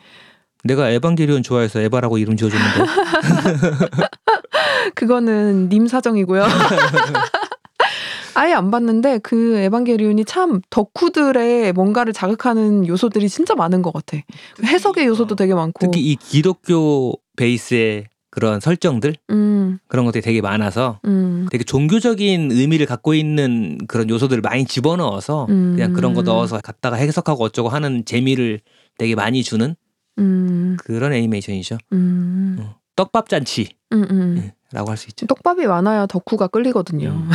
[0.65, 2.79] 내가 에반게리온 좋아해서 에바라고 이름 지어줬는데
[4.95, 6.45] 그거는 님 사정이고요.
[8.35, 14.19] 아예 안 봤는데 그 에반게리온이 참 덕후들의 뭔가를 자극하는 요소들이 진짜 많은 것 같아.
[14.63, 15.79] 해석의 요소도 되게 많고.
[15.81, 22.85] 특히 이 기독교 베이스의 그런 설정들 음, 그런 것들이 되게 많아서 음, 되게 종교적인 의미를
[22.85, 25.73] 갖고 있는 그런 요소들을 많이 집어넣어서 음.
[25.75, 28.61] 그냥 그런 거 넣어서 갖다가 해석하고 어쩌고 하는 재미를
[28.99, 29.75] 되게 많이 주는
[30.19, 31.79] 음, 그런 애니메이션이죠.
[31.95, 32.77] 음, 어.
[32.95, 34.53] 떡밥 잔치라고 음, 음.
[34.87, 35.25] 할수 있죠.
[35.25, 37.09] 떡밥이 많아야 덕후가 끌리거든요.
[37.09, 37.31] 음.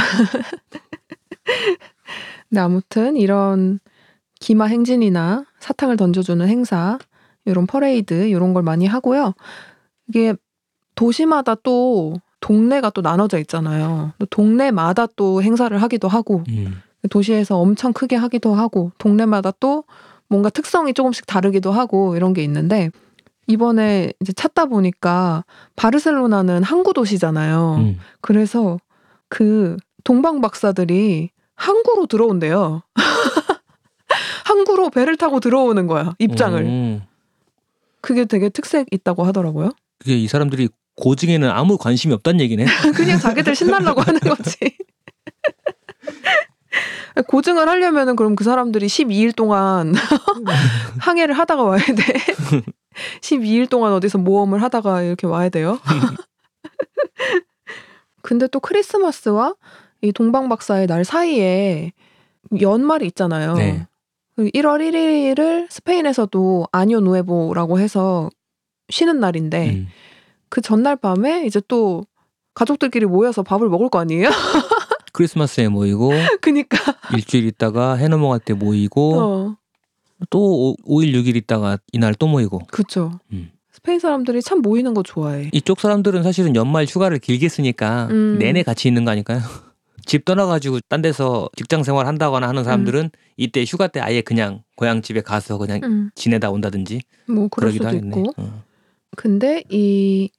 [2.48, 3.80] 근데 아무튼 이런
[4.40, 7.00] 기마 행진이나 사탕을 던져주는 행사,
[7.46, 9.34] 이런 퍼레이드 이런 걸 많이 하고요.
[10.08, 10.36] 이게
[10.95, 14.13] 도시마다 또 동네가 또 나눠져 있잖아요.
[14.19, 16.82] 또 동네마다 또 행사를 하기도 하고 음.
[17.10, 19.84] 도시에서 엄청 크게 하기도 하고 동네마다 또
[20.27, 22.89] 뭔가 특성이 조금씩 다르기도 하고 이런 게 있는데
[23.47, 25.43] 이번에 이제 찾다 보니까
[25.75, 27.75] 바르셀로나는 항구 도시잖아요.
[27.80, 27.99] 음.
[28.21, 28.77] 그래서
[29.30, 32.82] 그 동방 박사들이 항구로 들어온대요.
[34.45, 36.62] 항구로 배를 타고 들어오는 거야 입장을.
[36.62, 37.01] 음.
[38.01, 39.71] 그게 되게 특색 있다고 하더라고요.
[39.99, 42.65] 그게 이 사람들이 고증에는 아무 관심이 없다는 얘기네.
[42.95, 44.58] 그냥 자기들 신나려고 하는 거지.
[47.27, 49.93] 고증을 하려면은 그럼 그 사람들이 12일 동안
[50.99, 52.13] 항해를 하다가 와야 돼.
[53.21, 55.80] 12일 동안 어디서 모험을 하다가 이렇게 와야 돼요.
[58.21, 59.56] 근데 또 크리스마스와
[60.01, 61.91] 이 동방박사의 날 사이에
[62.62, 63.56] 연말이 있잖아요.
[63.56, 63.88] 네.
[64.38, 68.30] 1월 1일을 스페인에서도 아니오 누에보라고 해서
[68.89, 69.88] 쉬는 날인데 음.
[70.52, 72.04] 그 전날 밤에 이제 또
[72.54, 74.30] 가족들끼리 모여서 밥을 먹을 거 아니에요?
[75.14, 76.12] 크리스마스에 모이고
[76.42, 76.78] 그니까
[77.14, 79.56] 일주일 있다가 해 넘어갈 때 모이고 어
[80.30, 83.20] 또 5 일 6일 있다가 이날 또 모이고 그쵸.
[83.32, 83.50] 음.
[83.72, 85.50] 스페인 사람들이 참 모이는 거 좋아해.
[85.54, 88.38] 이쪽 사람들은 사실은 연말 휴가를 길게 쓰니까 음.
[88.38, 89.40] 내내 같이 있는 거 아닐까요?
[90.06, 95.02] 집 떠나가지고 딴 데서 직장 생활 한다거나 하는 사람들은 이때 휴가 때 아예 그냥 고향
[95.02, 98.20] 집에 가서 그냥 음, 지내다 온다든지 뭐 그럴 그러기도 수도 하겠네.
[98.20, 98.34] 있고.
[98.38, 98.64] 어.
[99.16, 100.30] 근데 이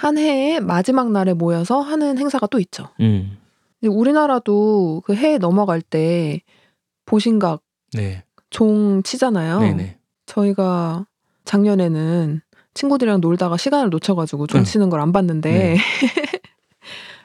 [0.00, 2.88] 한 해의 마지막 날에 모여서 하는 행사가 또 있죠.
[3.00, 3.36] 음.
[3.82, 6.40] 우리나라도 그해 넘어갈 때
[7.04, 7.60] 보신각
[7.92, 8.24] 네.
[8.48, 9.60] 종 치잖아요.
[9.60, 9.98] 네네.
[10.24, 11.04] 저희가
[11.44, 12.40] 작년에는
[12.72, 14.64] 친구들이랑 놀다가 시간을 놓쳐가지고 종 응.
[14.64, 15.76] 치는 걸 안 봤는데 네.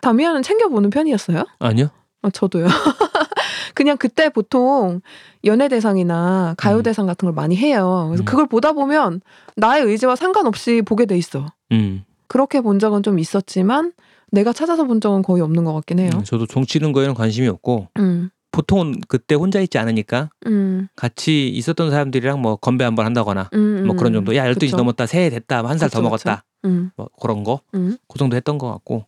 [0.01, 1.45] 다미아는 챙겨보는 편이었어요?
[1.59, 1.87] 아니요.
[2.23, 2.67] 어, 저도요.
[3.73, 4.99] 그냥 그때 보통
[5.45, 8.07] 연예 대상이나 가요대상 같은 걸 많이 해요.
[8.09, 8.25] 그래서 음.
[8.25, 9.21] 그걸 보다 보면
[9.55, 11.45] 나의 의지와 상관없이 보게 돼 있어.
[11.71, 12.03] 음.
[12.27, 13.93] 그렇게 본 적은 좀 있었지만
[14.31, 16.11] 내가 찾아서 본 적은 거의 없는 것 같긴 해요.
[16.15, 20.87] 음, 저도 종 치 는 거에는 관심이 없고 음, 보통은 그때 혼자 있지 않으니까 음,
[20.95, 24.35] 같이 있었던 사람들이랑 뭐 건배 한번 한다거나 음, 뭐 그런 정도.
[24.35, 24.77] 야 12시 그쵸.
[24.77, 25.05] 넘었다.
[25.05, 25.63] 새해 됐다.
[25.65, 26.43] 한 살 더 먹었다.
[26.65, 27.61] 음, 뭐 그런 거.
[27.75, 29.05] 음, 그 정도 했던 것 같고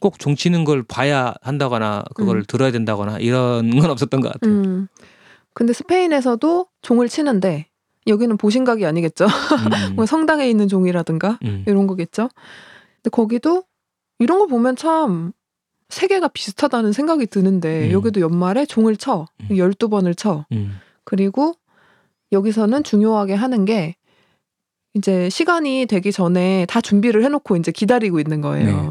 [0.00, 2.42] 꼭 종치는 걸 봐야 한다거나 그걸 음.
[2.46, 4.52] 들어야 된다거나 이런 건 없었던 것 같아요.
[4.54, 4.88] 음.
[5.54, 7.66] 근데 스페인에서도 종을 치는데
[8.06, 9.24] 여기는 보신각이 아니겠죠.
[9.26, 9.28] 음,
[9.96, 11.64] 뭐 성당에 있는 종이라든가 음.
[11.66, 12.28] 이런 거겠죠.
[12.96, 13.64] 근데 거기도
[14.18, 15.32] 이런 거 보면 참
[15.88, 17.92] 세계가 비슷하다는 생각이 드는데 음.
[17.92, 19.26] 여기도 연말에 종을 쳐.
[19.42, 19.48] 음.
[19.50, 20.46] 12번을 쳐.
[20.52, 20.78] 음.
[21.04, 21.54] 그리고
[22.32, 23.96] 여기서는 중요하게 하는 게
[24.94, 28.90] 이제 시간이 되기 전에 다 준비를 해놓고 이제 기다리고 있는 거예요.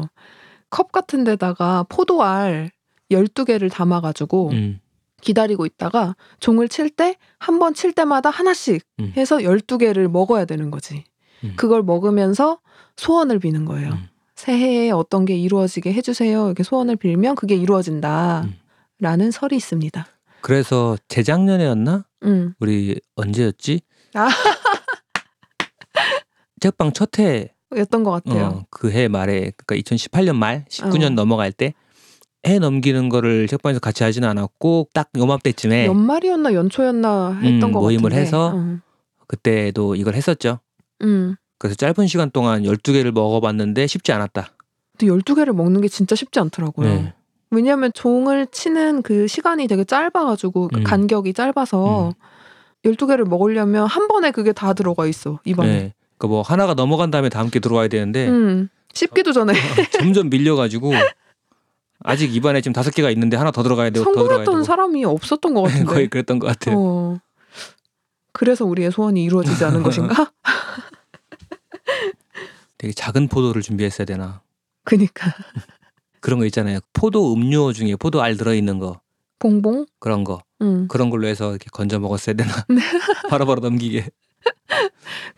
[0.70, 2.70] 컵 같은 데다가 포도알
[3.10, 4.80] 12개를 담아가지고 음.
[5.26, 9.12] 기다리고 있다가 종을 칠 때 한 번 칠 때마다 하나씩 음.
[9.16, 11.04] 해서 12개를 먹어야 되는 거지.
[11.44, 11.52] 음.
[11.56, 12.60] 그걸 먹으면서
[12.96, 13.90] 소원을 비는 거예요.
[13.90, 14.08] 음.
[14.34, 16.46] 새해에 어떤 게 이루어지게 해주세요.
[16.46, 18.42] 이렇게 소원을 빌면 그게 이루어진다.
[18.44, 18.54] 음.
[19.00, 20.06] 라는 설이 있습니다.
[20.40, 22.04] 그래서 재작년이었나?
[22.24, 22.54] 음.
[22.60, 23.80] 우리 언제였지?
[24.14, 24.28] 아.
[26.60, 28.44] 책방 첫 해 였던 것 같아요.
[28.46, 31.10] 어, 그해 말에 그러니까 2018년 말 19년 어.
[31.10, 31.74] 넘어갈 때
[32.46, 38.10] 해 넘기는 거를 책방에서 같이 하지는 않았고 딱 요맘때쯤에 연말이었나 연초였나 했던 음, 것 모임을
[38.10, 38.20] 같은데.
[38.22, 38.80] 해서 음.
[39.26, 40.60] 그때도 이걸 했었죠.
[41.02, 41.34] 음.
[41.58, 44.48] 그래서 짧은 시간 동안 12개를 먹어봤는데 쉽지 않았다.
[44.96, 46.88] 근데 12개를 먹는 게 진짜 쉽지 않더라고요.
[46.88, 47.14] 네.
[47.50, 50.84] 왜냐하면 종을 치는 그 시간이 되게 짧아가지고 그 음.
[50.84, 52.14] 간격이 짧아서
[52.84, 55.68] 12개를 먹으려면 한 번에 그게 다 들어가 있어 입안에.
[55.68, 55.94] 네.
[56.18, 58.68] 그뭐 하나가 넘어간 다음에 다음 게 들어와야 되는데 음.
[58.94, 59.52] 씹기도 전에
[59.92, 60.92] 점점 밀려가지고
[62.00, 65.04] 아직 입안에 지금 다섯 개가 있는데 하나 더 들어가야 되고 더 들어가야 되고 성공했던 사람이
[65.04, 65.84] 없었던 것 같은데.
[65.92, 66.76] 거의 그랬던 것 같아요.
[66.78, 67.18] 어.
[68.32, 70.30] 그래서 우리의 소원이 이루어지지 않은 것인가?
[72.78, 74.42] 되게 작은 포도를 준비했어야 되나
[74.84, 75.32] 그니까
[76.20, 76.80] 그런 거 있잖아요.
[76.92, 79.00] 포도 음료 중에 포도 알 들어있는 거
[79.38, 79.86] 봉봉.
[79.98, 80.86] 그런 거 음.
[80.88, 82.80] 그런 걸로 해서 이렇게 건져 먹었어야 되나 네.
[83.30, 84.08] 바로 바로 넘기게.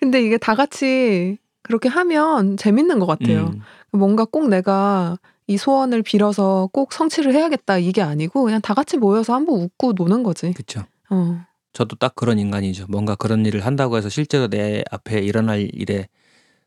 [0.01, 3.53] 근데 이게 다 같이 그렇게 하면 재밌는 것 같아요.
[3.55, 3.61] 음.
[3.93, 5.19] 뭔가 꼭 내가
[5.49, 10.23] 이 소원을 빌어서 꼭 성취를 해야겠다 이게 아니고 그냥 다 같이 모여서 한번 웃고 노는
[10.23, 10.53] 거지.
[10.53, 10.85] 그렇죠.
[11.09, 11.41] 어.
[11.73, 12.87] 저도 딱 그런 인간이죠.
[12.89, 16.09] 뭔가 그런 일을 한다고 해서 실제로 내 앞에 일어날 일에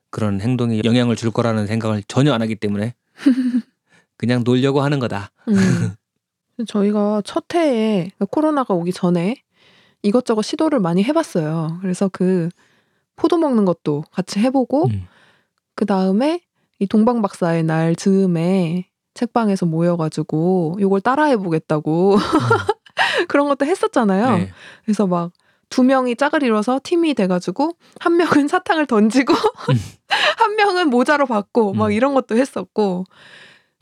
[0.09, 2.95] 그런 행동이 영향을 줄 거라는 생각을 전혀 안 하기 때문에
[4.17, 5.29] 그냥 놀려고 하는 거다.
[5.47, 5.55] 음.
[6.67, 9.35] 저희가 첫 해에 코로나가 오기 전에
[10.01, 11.77] 이것저것 시도를 많이 해봤어요.
[11.81, 12.49] 그래서 그
[13.15, 15.07] 포도 먹는 것도 같이 해보고 음.
[15.75, 16.41] 그 다음에
[16.81, 22.17] 이 동방 박사의 날 즈음에 책방에서 모여가지고 요걸 따라해보겠다고
[23.29, 24.37] 그런 것도 했었잖아요.
[24.37, 24.51] 네.
[24.83, 25.31] 그래서 막
[25.71, 29.33] 두 명이 짝을 이뤄서 팀이 돼가지고 한 명은 사탕을 던지고
[30.37, 31.91] 한 명은 모자로 받고 막 음.
[31.93, 33.05] 이런 것도 했었고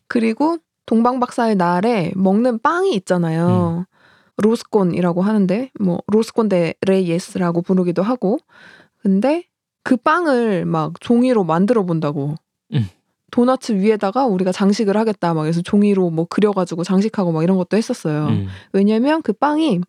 [0.07, 3.85] 그리고 동방 박사의 날에 먹는 빵이 있잖아요.
[4.37, 8.37] roscón이라고 하는데 뭐 roscón de Reyes라고 부르기도 하고
[9.01, 9.45] 근데
[9.83, 12.35] 그 빵을 막 종이로 만들어 본다고
[12.73, 12.87] 음.
[13.31, 18.27] 도너츠 위에다가 우리가 장식을 하겠다 막 그래서 종이로 뭐 그려가지고 장식하고 막 이런 것도 했었어요.
[18.27, 18.47] 음.
[18.73, 19.81] 왜냐면 그 빵이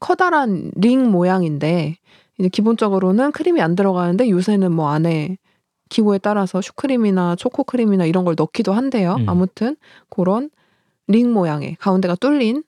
[0.00, 1.96] 커다란 링 모양인데
[2.38, 5.38] 이제 기본적으로는 크림이 안 들어가는데 요새는 뭐 안에
[5.88, 9.16] 기호에 따라서 슈크림이나 초코크림이나 이런 걸 넣기도 한대요.
[9.20, 9.28] 음.
[9.28, 9.76] 아무튼
[10.10, 10.50] 그런
[11.06, 12.64] 링 모양의 가운데가 뚫린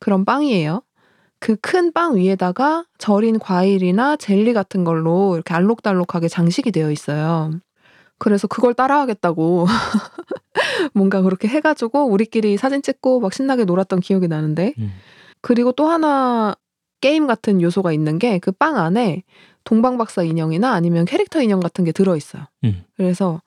[0.00, 0.82] 그런 빵이에요.
[1.40, 7.50] 그 큰 빵 위에다가 절인 과일이나 젤리 같은 걸로 이렇게 알록달록하게 장식이 되어 있어요.
[8.22, 9.66] 그래서 그걸 따라하겠다고
[10.94, 14.92] 뭔가 그렇게 해가지고 우리끼리 사진 찍고 막 신나게 놀았던 기억이 나는데 음.
[15.40, 16.54] 그리고 또 하나
[17.00, 19.24] 게임 같은 요소가 있는 게 그 빵 안에
[19.64, 22.44] 동방박사 인형이나 아니면 캐릭터 인형 같은 게 들어있어요.
[22.64, 22.84] 음.
[22.96, 23.42] 그래서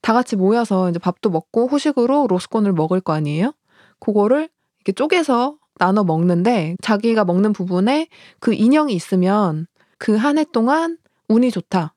[0.00, 3.52] 다 같이 모여서 이제 밥도 먹고 후식으로 로스콘을 먹을 거 아니에요?
[4.00, 8.08] 그거를 이렇게 쪼개서 나눠 먹는데 자기가 먹는 부분에
[8.40, 9.66] 그 인형이 있으면
[9.98, 11.94] 그 한 해 동안 운이 좋다.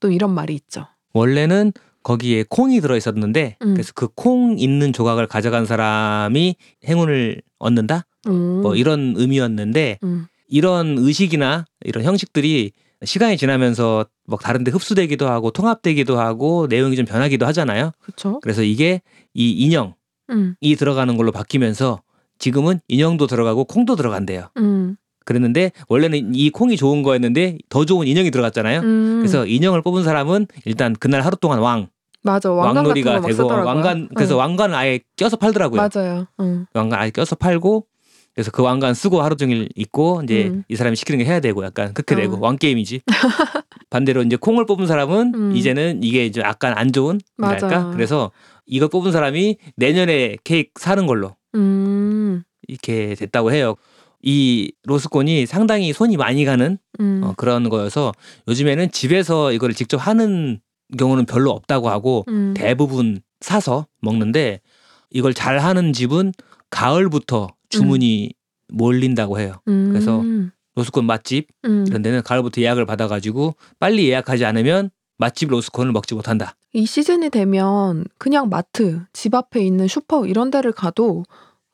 [0.00, 0.86] 또 이런 말이 있죠.
[1.12, 3.74] 원래는 거기에 콩이 들어 있었는데 음.
[3.74, 8.60] 그래서 그 콩 있는 조각을 가져간 사람이 행운을 얻는다 음.
[8.62, 10.26] 뭐 이런 의미였는데 음.
[10.48, 12.72] 이런 의식이나 이런 형식들이
[13.04, 17.92] 시간이 지나면서 뭐 다른데 흡수되기도 하고 통합되기도 하고 내용이 좀 변하기도 하잖아요.
[18.00, 18.40] 그쵸?
[18.42, 19.00] 그래서 이게
[19.32, 19.92] 이 인형이
[20.30, 20.54] 음.
[20.60, 22.02] 들어가는 걸로 바뀌면서
[22.38, 24.48] 지금은 인형도 들어가고 콩도 들어간대요.
[25.30, 25.40] 음.
[25.40, 28.80] 그랬는데 원래는 이 콩이 좋은 거였는데 더 좋은 인형이 들어갔잖아요.
[28.80, 29.18] 음.
[29.20, 31.88] 그래서 인형을 뽑은 사람은 일단 그날 하루 동안 왕
[32.22, 32.50] 맞아.
[32.50, 33.64] 왕관 거막 되고 쓰더라고요.
[33.64, 34.40] 왕관 그래서 응.
[34.40, 35.80] 왕관을 아예 껴서 팔더라고요.
[35.80, 36.26] 맞아요.
[36.40, 36.66] 응.
[36.74, 37.86] 왕관 아예 껴서 팔고
[38.34, 40.64] 그래서 그 왕관 쓰고 하루 종일 있고 이제 음.
[40.68, 42.38] 이 사람이 시키는 게 해야 되고 약간 그렇게 되고 어.
[42.40, 43.00] 왕 게임이지.
[43.90, 45.56] 반대로 이제 콩을 뽑은 사람은 음.
[45.56, 47.20] 이제는 이게 이제 약간 안 좋은.
[47.38, 48.30] 일랄까 그래서
[48.66, 52.42] 이걸 뽑은 사람이 내년에 케이크 사는 걸로 음.
[52.68, 53.74] 이렇게 됐다고 해요.
[54.22, 57.20] 이 로스콘이 상당히 손이 많이 가는 음.
[57.24, 58.12] 어, 그런 거여서
[58.48, 60.60] 요즘에는 집에서 이걸 직접 하는
[60.98, 62.52] 경우는 별로 없다고 하고 음.
[62.54, 64.60] 대부분 사서 먹는데
[65.10, 66.32] 이걸 잘 하는 집은
[66.70, 68.32] 가을부터 주문이
[68.68, 69.54] 몰린다고 해요.
[69.68, 69.88] 음.
[69.90, 70.22] 그래서
[70.74, 71.84] 로스콘 맛집 음.
[71.88, 76.56] 이런 데는 가을부터 예약을 받아가지고 빨리 예약하지 않으면 맛집 로스콘을 먹지 못한다.
[76.72, 81.24] 이 시즌이 되면 그냥 마트, 집 앞에 있는 슈퍼 이런 데를 가도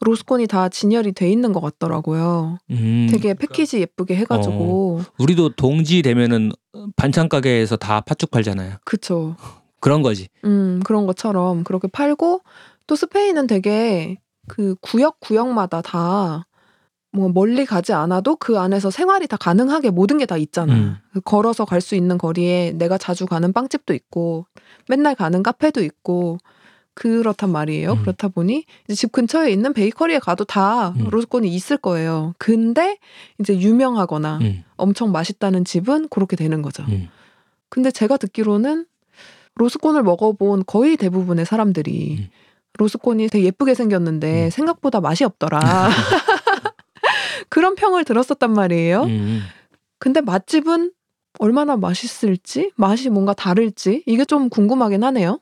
[0.01, 2.59] 로스콘이 다 진열이 돼 있는 것 같더라고요.
[2.71, 6.53] 음, 되게 패키지 예쁘게 해가지고 우리도 동지 되면은
[6.97, 8.77] 반찬 가게에서 다 팥죽 팔잖아요.
[8.85, 9.37] 그쵸.
[9.81, 10.29] 그런 거지.
[10.45, 12.41] 음 그런 것처럼 그렇게 팔고
[12.87, 16.47] 또 스페인은 되게 그 구역 구역마다 다
[17.13, 20.75] 뭐 멀리 가지 않아도 그 안에서 생활이 다 가능하게 모든 게 다 있잖아.
[20.75, 20.97] 음.
[21.15, 24.45] 그 걸어서 갈 수 있는 거리에 내가 자주 가는 빵집도 있고
[24.87, 26.37] 맨날 가는 카페도 있고
[26.97, 27.93] 그렇단 말이에요.
[27.93, 28.01] 음.
[28.01, 31.09] 그렇다 보니 이제 집 근처에 있는 베이커리에 가도 다 음.
[31.11, 32.35] 로스콘이 있을 거예요.
[32.39, 32.99] 근데
[33.39, 36.85] 이제 유명하거나 음, 엄청 맛있다는 집은 그렇게 되는 거죠.
[36.89, 37.09] 음.
[37.69, 38.87] 근데 제가 듣기로는
[39.57, 42.29] roscón을 먹어본 거의 대부분의 사람들이 음.
[42.79, 44.51] roscón이 되게 예쁘게 생겼는데 음.
[44.51, 45.61] 생각보다 맛이 없더라.
[47.51, 49.03] 그런 평을 들었었단 말이에요.
[49.03, 49.43] 음.
[49.99, 50.93] 근데 맛집은
[51.39, 55.41] 얼마나 맛있을지, 맛이 뭔가 다를지 이게 좀 궁금하긴 하네요.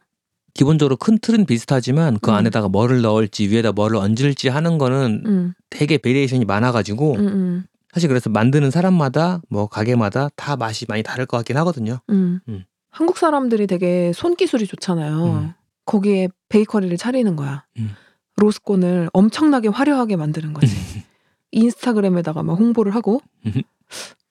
[0.54, 2.36] 기본적으로 큰 틀은 비슷하지만 그 음.
[2.36, 8.08] 안에다가 뭐를 넣을지 위에다 뭐를 얹을지 하는 거는 음, 되게 variation이 많아가지고 음, 음, 사실
[8.08, 11.98] 그래서 만드는 사람마다 뭐 가게마다 다 맛이 많이 다를 것 같긴 하거든요.
[12.10, 12.40] 음.
[12.48, 12.64] 음.
[12.90, 15.24] 한국 사람들이 되게 손기술이 좋잖아요.
[15.24, 15.52] 음.
[15.86, 17.64] 거기에 베이커리를 차리는 거야.
[17.78, 17.90] 음.
[18.36, 20.74] 로스콘을 엄청나게 화려하게 만드는 거지.
[21.50, 23.62] 인스타그램에다가 막 홍보를 하고 음.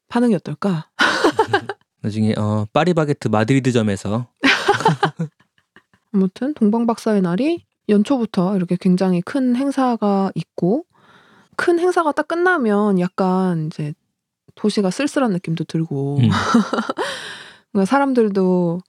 [0.07, 0.89] 반응이 어떨까?
[2.01, 4.27] 나중에 어, 파리바게트 마드리드점에서
[6.13, 10.85] 아무튼 동방박사의 날이 연초부터 이렇게 굉장히 큰 행사가 있고
[11.55, 13.93] 큰 행사가 딱 끝나면 약간 이제
[14.55, 16.29] 도시가 쓸쓸한 느낌도 들고 음.
[17.71, 18.79] 그러니까 사람들도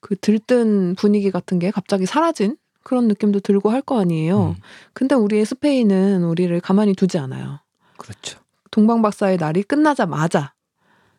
[0.00, 4.50] 그 들뜬 분위기 같은 게 갑자기 사라진 그런 느낌도 들고 할 거 아니에요.
[4.50, 4.54] 음,
[4.92, 7.60] 근데 우리의 스페인은 우리를 가만히 두지 않아요.
[7.96, 8.38] 그렇죠.
[8.70, 10.52] 동방박사의 날이 끝나자마자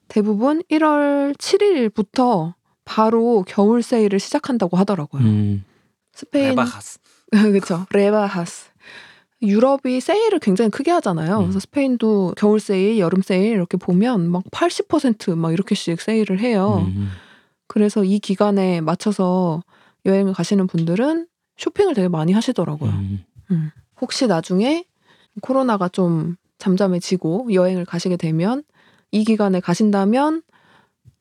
[0.07, 2.53] 대부분 1월 7일부터
[2.87, 5.21] 바로 겨울 세일을 시작한다고 하더라고요.
[5.21, 5.65] 음,
[6.13, 6.99] 스페인 rebajas.
[7.29, 7.85] 그렇죠.
[7.91, 8.69] rebajas.
[9.41, 11.39] 유럽이 세일을 굉장히 크게 하잖아요.
[11.39, 11.41] 음.
[11.43, 16.85] 그래서 스페인도 겨울 세일, 여름 세일 이렇게 보면 막 80%막 이렇게씩 세일을 해요.
[16.87, 17.09] 음,
[17.67, 19.61] 그래서 이 기간에 맞춰서
[20.05, 21.27] 여행을 가시는 분들은
[21.57, 22.89] 쇼핑을 되게 많이 하시더라고요.
[22.89, 24.85] 음, 혹시 나중에
[25.41, 28.63] 코로나가 좀 잠잠해지고 여행을 가시게 되면
[29.11, 30.41] 이 기간에 가신다면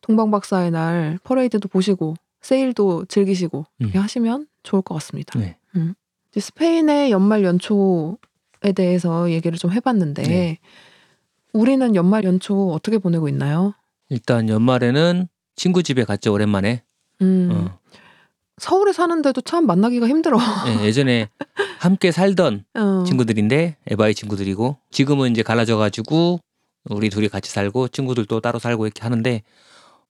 [0.07, 4.03] 동방박사의 날 퍼레이드도 보시고 세일도 즐기시고 이렇게 음.
[4.03, 5.39] 하시면 좋을 것 같습니다.
[5.39, 5.57] 네.
[5.75, 5.95] 음.
[6.39, 10.59] 스페인의 연말 연초에 대해서 얘기를 좀 해봤는데 네.
[11.53, 13.75] 우리는 연말 연초 어떻게 보내고 있나요?
[14.09, 16.83] 일단 연말에는 친구 집에 갔죠 오랜만에.
[17.23, 17.79] 음, 어.
[18.59, 20.39] 서울에 사는데도 참 만나기가 힘들어.
[20.69, 21.31] 예, 예전에
[21.81, 23.05] 함께 살던 어.
[23.07, 26.39] 친구들인데 에바의 친구들이고 지금은 이제 갈라져 가지고
[26.91, 29.43] 우리 둘이 같이 살고 친구들도 따로 살고 이렇게 하는데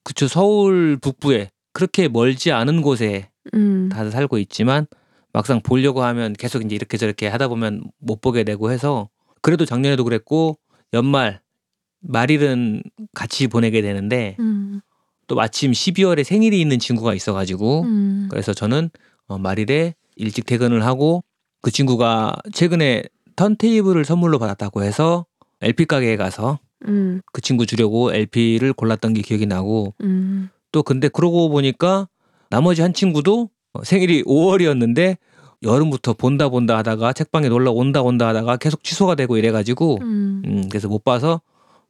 [0.07, 4.87] 그쵸 서울 북부에 그렇게 멀지 않은 곳에 음, 다들 살고 있지만
[5.33, 9.09] 막상 보려고 하면 계속 이제 이렇게 저렇게 하다 보면 못 보게 되고 해서
[9.43, 10.61] 그래도 작년에도 그랬고
[10.93, 11.41] 연말
[11.99, 12.85] 말일은
[13.15, 14.81] 같이 보내게 되는데 음,
[15.27, 18.91] 또 마침 12월에 생일이 있는 친구가 있어가지고 음, 그래서 저는
[19.27, 21.25] 어, 말일에 일찍 퇴근을 하고
[21.63, 23.03] 그 친구가 최근에
[23.35, 25.27] 턴테이블을 선물로 받았다고 해서
[25.63, 30.51] LP 가게에 가서 음, 그 친구 주려고 LP를 골랐던 게 기억이 나고 음.
[30.72, 32.09] 또 근데 그러고 보니까
[32.51, 35.16] 나머지 한 친구도 어, 생일이 5월이었는데
[35.62, 40.68] 여름부터 본다 본다 하다가 책방에 놀러 온다 온다 하다가 계속 취소가 되고 이래가지고 음, 음
[40.68, 41.41] 그래서 못 봐서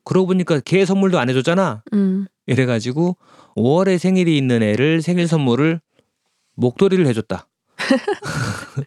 [0.05, 2.27] 그러고 보니까 걔 선물도 안 해줬잖아 음.
[2.47, 3.17] 이래가지고
[3.57, 5.81] 5월에 생일이 있는 애를 생일 선물을
[6.55, 7.49] 목도리를 해줬다.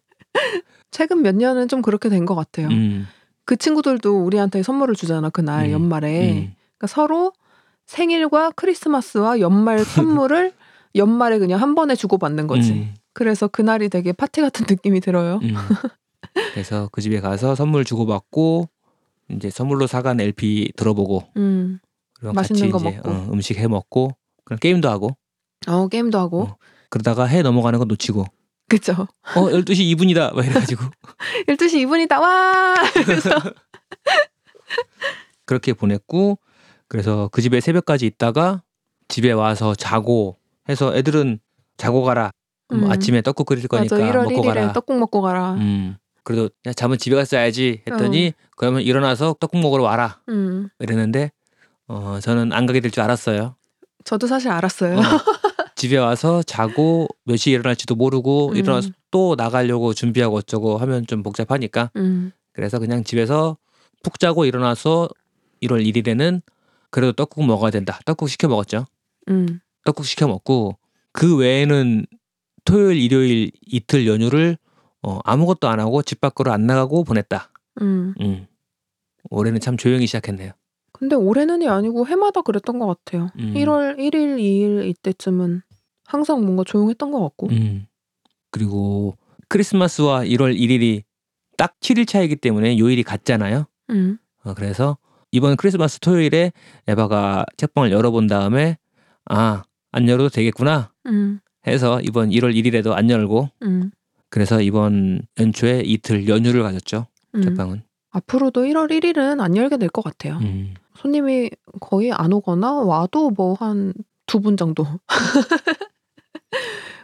[0.92, 2.68] 최근 몇 년은 좀 그렇게 된 것 같아요.
[2.70, 3.08] 음,
[3.50, 6.34] 그 친구들도 우리한테 선물을 주잖아 그날 음, 연말에.
[6.34, 6.54] 음.
[6.78, 7.34] 그러니까 서로
[7.88, 10.54] 생일과 크리스마스와 연말 선물을
[10.94, 12.74] 연말에 그냥 한 번에 주고받는 거지.
[12.74, 15.40] 음, 그래서 그날이 되게 파티 같은 느낌이 들어요.
[15.42, 15.56] 음.
[16.54, 18.70] 그래서 그 집에 가서 선물 주고받고
[19.30, 21.80] 이제 선물로 사간 LP 들어보고 음.
[22.22, 23.10] 맛있는 거 먹고.
[23.10, 24.12] 어, 음식 해 먹고
[24.44, 25.18] 그럼 게임도 하고
[25.68, 26.42] 어 게임도 하고.
[26.44, 26.58] 어.
[26.92, 28.26] 그러다가 해 넘어가는 거 놓치고
[28.70, 29.08] 그쵸.
[29.36, 30.84] 어 12시 2분이다 막 이래가지고
[31.48, 32.76] 12시 2분이다 와.
[33.06, 33.30] 그래서
[35.46, 36.40] 그렇게 보냈고
[36.88, 38.64] 그래서 그 집에 새벽까지 있다가
[39.08, 41.40] 집에 와서 자고 해서 애들은
[41.78, 42.32] 자고 가라
[42.72, 42.92] 뭐 음.
[42.92, 45.54] 아침에 떡국 끓일 거니까 맞아 1월 먹고 1일에 가라 떡국 먹고 가라.
[45.54, 45.60] 음.
[45.60, 50.70] 음 그래도 야, 잠은 집에 자야지 했더니 그러면 일어나서 떡국 먹으러 와라 음.
[50.80, 51.32] 이랬는데
[51.88, 53.56] 어 저는 안 가게 될 줄 알았어요
[54.04, 54.98] 저도 사실 알았어요.
[54.98, 55.02] 어,
[55.80, 58.56] 집에 와서 자고 몇 시에 일어날지도 모르고 음.
[58.58, 62.34] 일어나서 또 나가려고 준비하고 어쩌고 하면 좀 복잡하니까 음.
[62.52, 63.58] 그래서 그냥 집에서
[64.04, 65.08] 푹 자고 일어나서
[65.64, 66.42] 1월 1일에는
[66.92, 67.98] 그래도 떡국 먹어야 된다.
[68.04, 68.88] 떡국 시켜 먹었죠.
[69.30, 69.62] 음.
[69.86, 70.78] 떡국 시켜 먹고
[71.14, 72.06] 그 외에는
[72.66, 74.58] 토요일, 일요일 이틀 연휴를
[75.02, 77.54] 어, 아무것도 안 하고 집 밖으로 안 나가고 보냈다.
[77.82, 78.14] 음.
[78.20, 78.48] 음.
[79.30, 80.52] 올해는 참 조용히 시작했네요.
[80.92, 83.30] 근데 올해는이 아니고 해마다 그랬던 것 같아요.
[83.40, 83.54] 음.
[83.54, 85.62] 1월 1일, 2일 이때쯤은
[86.10, 87.50] 항상 뭔가 조용했던 것 같고.
[87.50, 87.86] 음.
[88.52, 89.16] 그리고
[89.48, 91.04] 크리스마스와 1월 1일이
[91.56, 93.66] 딱 7일 차이기 때문에 요일이 같잖아요.
[93.92, 94.18] 음.
[94.44, 94.98] 어, 그래서
[95.32, 96.52] 이번 크리스마스 토요일에
[96.88, 98.78] 에바가 책방을 열어본 다음에
[99.26, 101.40] 아, 안 열어도 되겠구나 음.
[101.68, 103.92] 해서 이번 1월 1일에도 안 열고 음.
[104.32, 107.06] 그래서 이번 연초에 이틀 연휴를 가졌죠.
[107.36, 107.42] 음.
[107.44, 107.84] 책방은.
[108.12, 110.38] 앞으로도 1월 1일은 안 열게 될 것 같아요.
[110.42, 110.74] 음.
[110.98, 113.94] 손님이 거의 안 오거나 와도 뭐 한
[114.26, 114.86] 두 분 정도.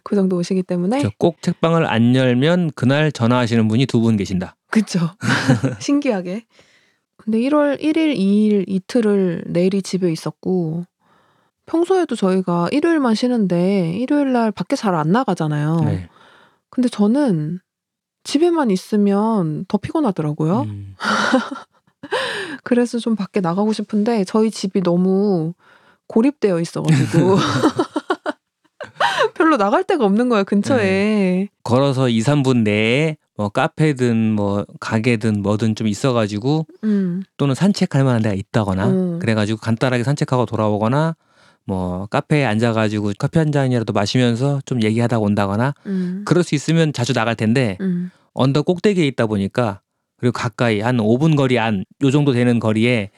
[0.06, 4.56] 그 정도 오시기 때문에 저꼭 책방을 안 열면 그날 전화하시는 분이 두 분 계신다.
[4.70, 5.00] 그쵸.
[5.82, 6.46] 신기하게.
[7.18, 10.84] 근데 1월 1일, 2일 이틀을 내일이 집에 있었고
[11.66, 15.82] 평소에도 저희가 일요일만 쉬는데 일요일 날 밖에 잘 안 나가잖아요.
[15.86, 16.08] 네.
[16.70, 17.60] 근데 저는
[18.26, 20.62] 집에만 있으면 더 피곤하더라고요.
[20.62, 20.96] 음.
[22.64, 25.54] 그래서 좀 밖에 나가고 싶은데 저희 집이 너무
[26.08, 27.36] 고립되어 있어가지고
[29.46, 31.50] 별로 나갈 데가 없는 거예요 근처에.
[31.64, 38.24] 걸어서 2, 3분 내에 뭐 카페든 뭐 가게든 뭐든 좀 있어가지고 음, 또는 산책할 만한
[38.24, 39.20] 데가 있다거나 음.
[39.20, 41.16] 그래가지고 간단하게 산책하고 돌아오거나
[41.66, 47.14] 뭐 카페에 앉아가지고 커피 한 잔이라도 마시면서 좀 얘기하다 온다거나 음, 그럴 수 있으면 자주
[47.14, 49.82] 나갈 텐데 음, 언덕 꼭대기에 있다 보니까
[50.18, 53.12] 그리고 가까이 한 5분 거리 안 요 정도 되는 거리에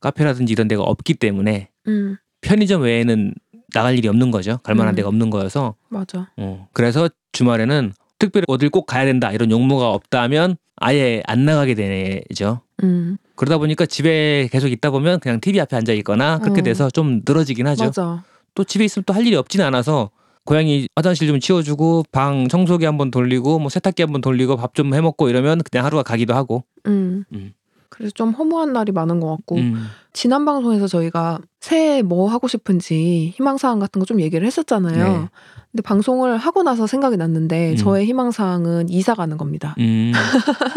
[0.00, 3.34] 카페라든지 이런 데가 없기 때문에 음, 편의점 외에는
[3.74, 4.58] 나갈 일이 없는 거죠.
[4.62, 4.96] 갈 만한 음.
[4.96, 6.30] 데가 없는 거여서 맞아.
[6.36, 12.60] 어, 그래서 주말에는 특별히 어딜 꼭 가야 된다 이런 용무가 없다면 아예 안 나가게 되죠.
[12.82, 16.64] 음, 그러다 보니까 집에 계속 있다 보면 그냥 TV 앞에 앉아 있거나 그렇게 어.
[16.64, 17.84] 돼서 좀 늘어지긴 하죠.
[17.86, 18.24] 맞아.
[18.54, 20.10] 또 집에 있으면 또 할 일이 없진 않아서
[20.44, 25.28] 고양이 화장실 좀 치워주고 방 청소기 한번 돌리고 뭐 세탁기 한번 돌리고 밥 좀 해먹고
[25.28, 26.64] 이러면 그냥 하루가 가기도 하고.
[26.86, 27.24] 음.
[27.32, 27.52] 음.
[27.94, 29.86] 그래서 좀 허무한 날이 많은 것 같고 음.
[30.12, 35.04] 지난 방송에서 저희가 새해 뭐 하고 싶은지 희망사항 같은 거 좀 얘기를 했었잖아요.
[35.04, 35.28] 네.
[35.70, 37.76] 근데 방송을 하고 나서 생각이 났는데 음.
[37.76, 39.74] 저의 희망사항은 이사 가는 겁니다.
[39.78, 40.12] 음.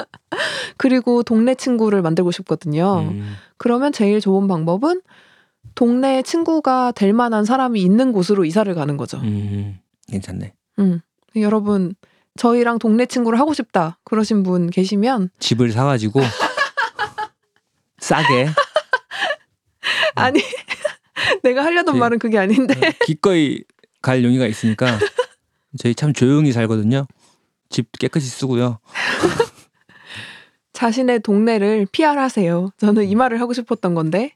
[0.77, 2.99] 그리고 동네 친구를 만들고 싶거든요.
[3.09, 3.33] 음.
[3.57, 5.01] 그러면 제일 좋은 방법은
[5.75, 9.17] 동네 친구가 될 만한 사람이 있는 곳으로 이사를 가는 거죠.
[9.19, 10.53] 음, 괜찮네.
[10.79, 11.01] 음.
[11.35, 11.93] 여러분
[12.37, 16.19] 저희랑 동네 친구를 하고 싶다 그러신 분 계시면 집을 사가지고
[17.99, 18.49] 싸게
[20.15, 20.41] 아니
[21.43, 21.99] 내가 하려던 네.
[21.99, 22.75] 말은 그게 아닌데
[23.05, 23.63] 기꺼이
[24.01, 24.99] 갈 용의가 있으니까
[25.77, 27.05] 저희 참 조용히 살거든요.
[27.69, 28.79] 집 깨끗이 쓰고요.
[30.73, 32.71] 자신의 동네를 PR하세요.
[32.77, 34.33] 저는 이 말을 하고 싶었던 건데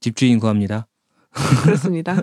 [0.00, 0.86] 집주인 구합니다.
[1.62, 2.16] 그렇습니다.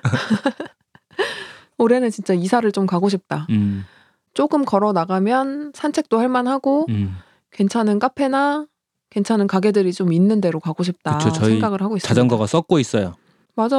[1.78, 3.48] 올해는 진짜 이사를 좀 가고 싶다.
[3.50, 3.86] 음,
[4.34, 7.18] 조금 걸어 나가면 산책도 할 만하고 음.
[7.52, 8.68] 괜찮은 카페나
[9.16, 12.06] 괜찮은 가게들이 좀 있는 데로 가고 싶다 그쵸, 생각을 하고 있습니다.
[12.06, 13.14] 자전거가 썩고 있어요.
[13.56, 13.78] 맞아.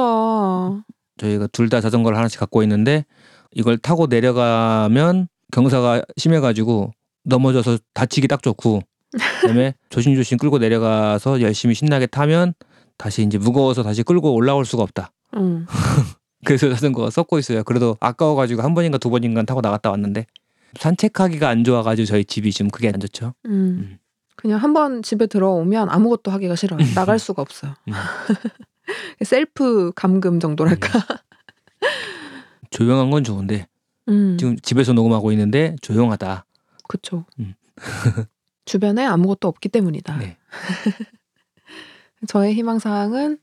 [1.17, 3.05] 저희가 둘 다 자전거를 하나씩 갖고 있는데
[3.51, 6.91] 이걸 타고 내려가면 경사가 심해가지고
[7.23, 8.81] 넘어져서 다치기 딱 좋고
[9.41, 12.55] 그다음에 조심조심 끌고 내려가서 열심히 신나게 타면
[12.97, 15.11] 다시 이제 무거워서 다시 끌고 올라올 수가 없다.
[15.35, 15.67] 응.
[16.45, 17.63] 그래서 자전거가 썩고 있어요.
[17.63, 20.25] 그래도 아까워가지고 한 번인가 두 번인가 타고 나갔다 왔는데
[20.79, 23.33] 산책하기가 안 좋아가지고 저희 집이 지금 그게 안 좋죠.
[23.45, 23.51] 음.
[23.51, 23.97] 음.
[24.37, 26.79] 그냥 한 번 집에 들어오면 아무것도 하기가 싫어요.
[26.95, 27.73] 나갈 수가 없어요.
[27.89, 27.93] 음.
[29.25, 30.87] 셀프 감금 정도랄까.
[32.69, 33.67] 조용한 건 좋은데
[34.09, 34.37] 음.
[34.39, 36.45] 지금 집에서 녹음하고 있는데 조용하다.
[36.87, 37.25] 그쵸.
[37.39, 37.55] 음.
[38.65, 40.17] 주변에 아무것도 없기 때문이다.
[40.17, 40.37] 네.
[42.27, 43.37] 저의 희망 사항은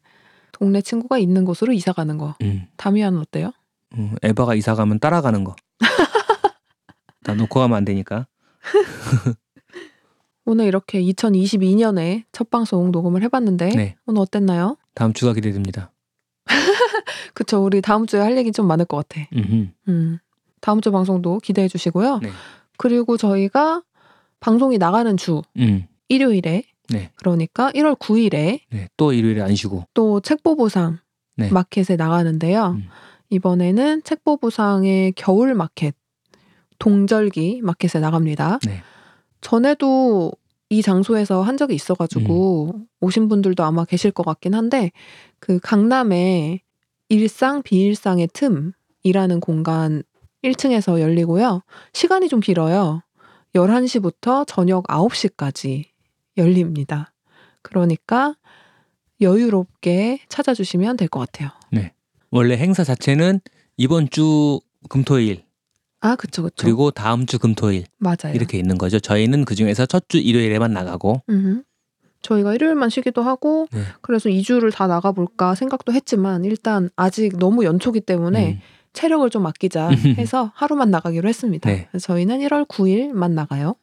[0.53, 2.35] 동네 친구가 있는 곳으로 이사 가는 거.
[2.43, 2.67] 음.
[2.77, 3.53] 다미안은 어때요?
[3.97, 5.55] 음, 에바가 이사 가면 따라가는 거.
[7.23, 8.27] 나 놓고 가면 안 되니까.
[10.47, 13.97] 오늘 이렇게 2022년에 첫 방송 녹음을 해봤는데 네.
[14.07, 14.77] 오늘 어땠나요?
[14.95, 15.91] 다음 주가 기대됩니다.
[17.35, 17.65] 그쵸.
[17.65, 19.27] 우리 다음 주에 할 얘기 좀 많을 것 같아.
[19.35, 19.69] 음흠.
[19.89, 20.19] 음.
[20.61, 22.21] 다음 주 방송도 기대해 주시고요.
[22.23, 22.31] 네.
[22.77, 23.83] 그리고 저희가
[24.41, 25.87] 방송이 나가는 주 음.
[26.09, 27.11] 일요일에 네.
[27.17, 28.89] 그러니까 1월 9일에 네.
[28.97, 29.87] 또 일요일에 안 쉬고.
[29.95, 30.99] 또 책보부상
[31.37, 31.51] 네.
[31.51, 32.77] 마켓에 나가는데요.
[32.77, 32.89] 음.
[33.31, 35.95] 이번에는 책보부상의 겨울 마켓
[36.79, 38.59] 동절기 마켓에 나갑니다.
[39.45, 39.49] 네.
[39.51, 40.33] 전에도
[40.71, 42.87] 이 장소에서 한 적이 있어가지고 음.
[43.01, 44.91] 오신 분들도 아마 계실 것 같긴 한데
[45.39, 46.61] 그 강남에
[47.11, 50.03] 일상 비일상의 틈이라는 공간
[50.43, 51.63] 1층에서 열리고요.
[51.93, 53.03] 시간이 좀 길어요.
[53.55, 55.85] 11시부터 저녁 9시까지
[56.37, 57.13] 열립니다.
[57.63, 58.35] 그러니까
[59.21, 61.51] 여유롭게 찾아주시면 될 것 같아요.
[62.31, 63.41] 원래 행사 자체는
[63.77, 65.44] 이번 주 금토일
[66.05, 66.55] 아, 그쵸, 그쵸.
[66.59, 68.35] 그리고 다음 주 금토일 맞아요.
[68.35, 69.01] 이렇게 있는 거죠.
[69.01, 71.23] 저희는 그 중에서 첫 주 일요일에만 나가고.
[71.31, 71.63] 음흠.
[72.21, 73.81] 저희가 일요일만 쉬기도 하고 네.
[74.03, 78.61] 그래서 2주를 다 나가볼까 생각도 했지만 일단 아직 너무 연초기 때문에 음.
[78.93, 79.89] 체력을 좀 아끼자
[80.19, 81.69] 해서 하루만 나가기로 했습니다.
[81.71, 81.87] 네.
[81.91, 83.75] 그래서 저희는 1월 9일만 나가요.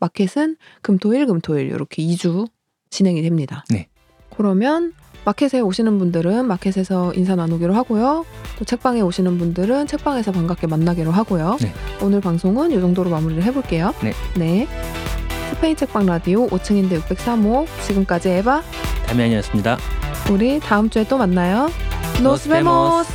[0.00, 2.48] 마켓은 금토일 금토일 이렇게 2주
[2.90, 3.64] 진행이 됩니다.
[3.70, 3.88] 네.
[4.36, 4.92] 그러면
[5.28, 8.24] 마켓에 오시는 분들은 마켓에서 인사 나누기로 하고요.
[8.58, 11.58] 또 책방에 오시는 분들은 책방에서 반갑게 만나기로 하고요.
[11.60, 11.70] 네.
[12.00, 13.92] 오늘 방송은 이 정도로 마무리를 해볼게요.
[14.02, 14.14] 네.
[14.36, 14.66] 네.
[15.50, 18.62] 스페인 책방 라디오 5층인데 603호 지금까지 에바
[19.06, 19.76] 담양이었습니다.
[20.30, 21.68] 우리 다음 주에 또 만나요.
[22.14, 23.12] Nos nos vemos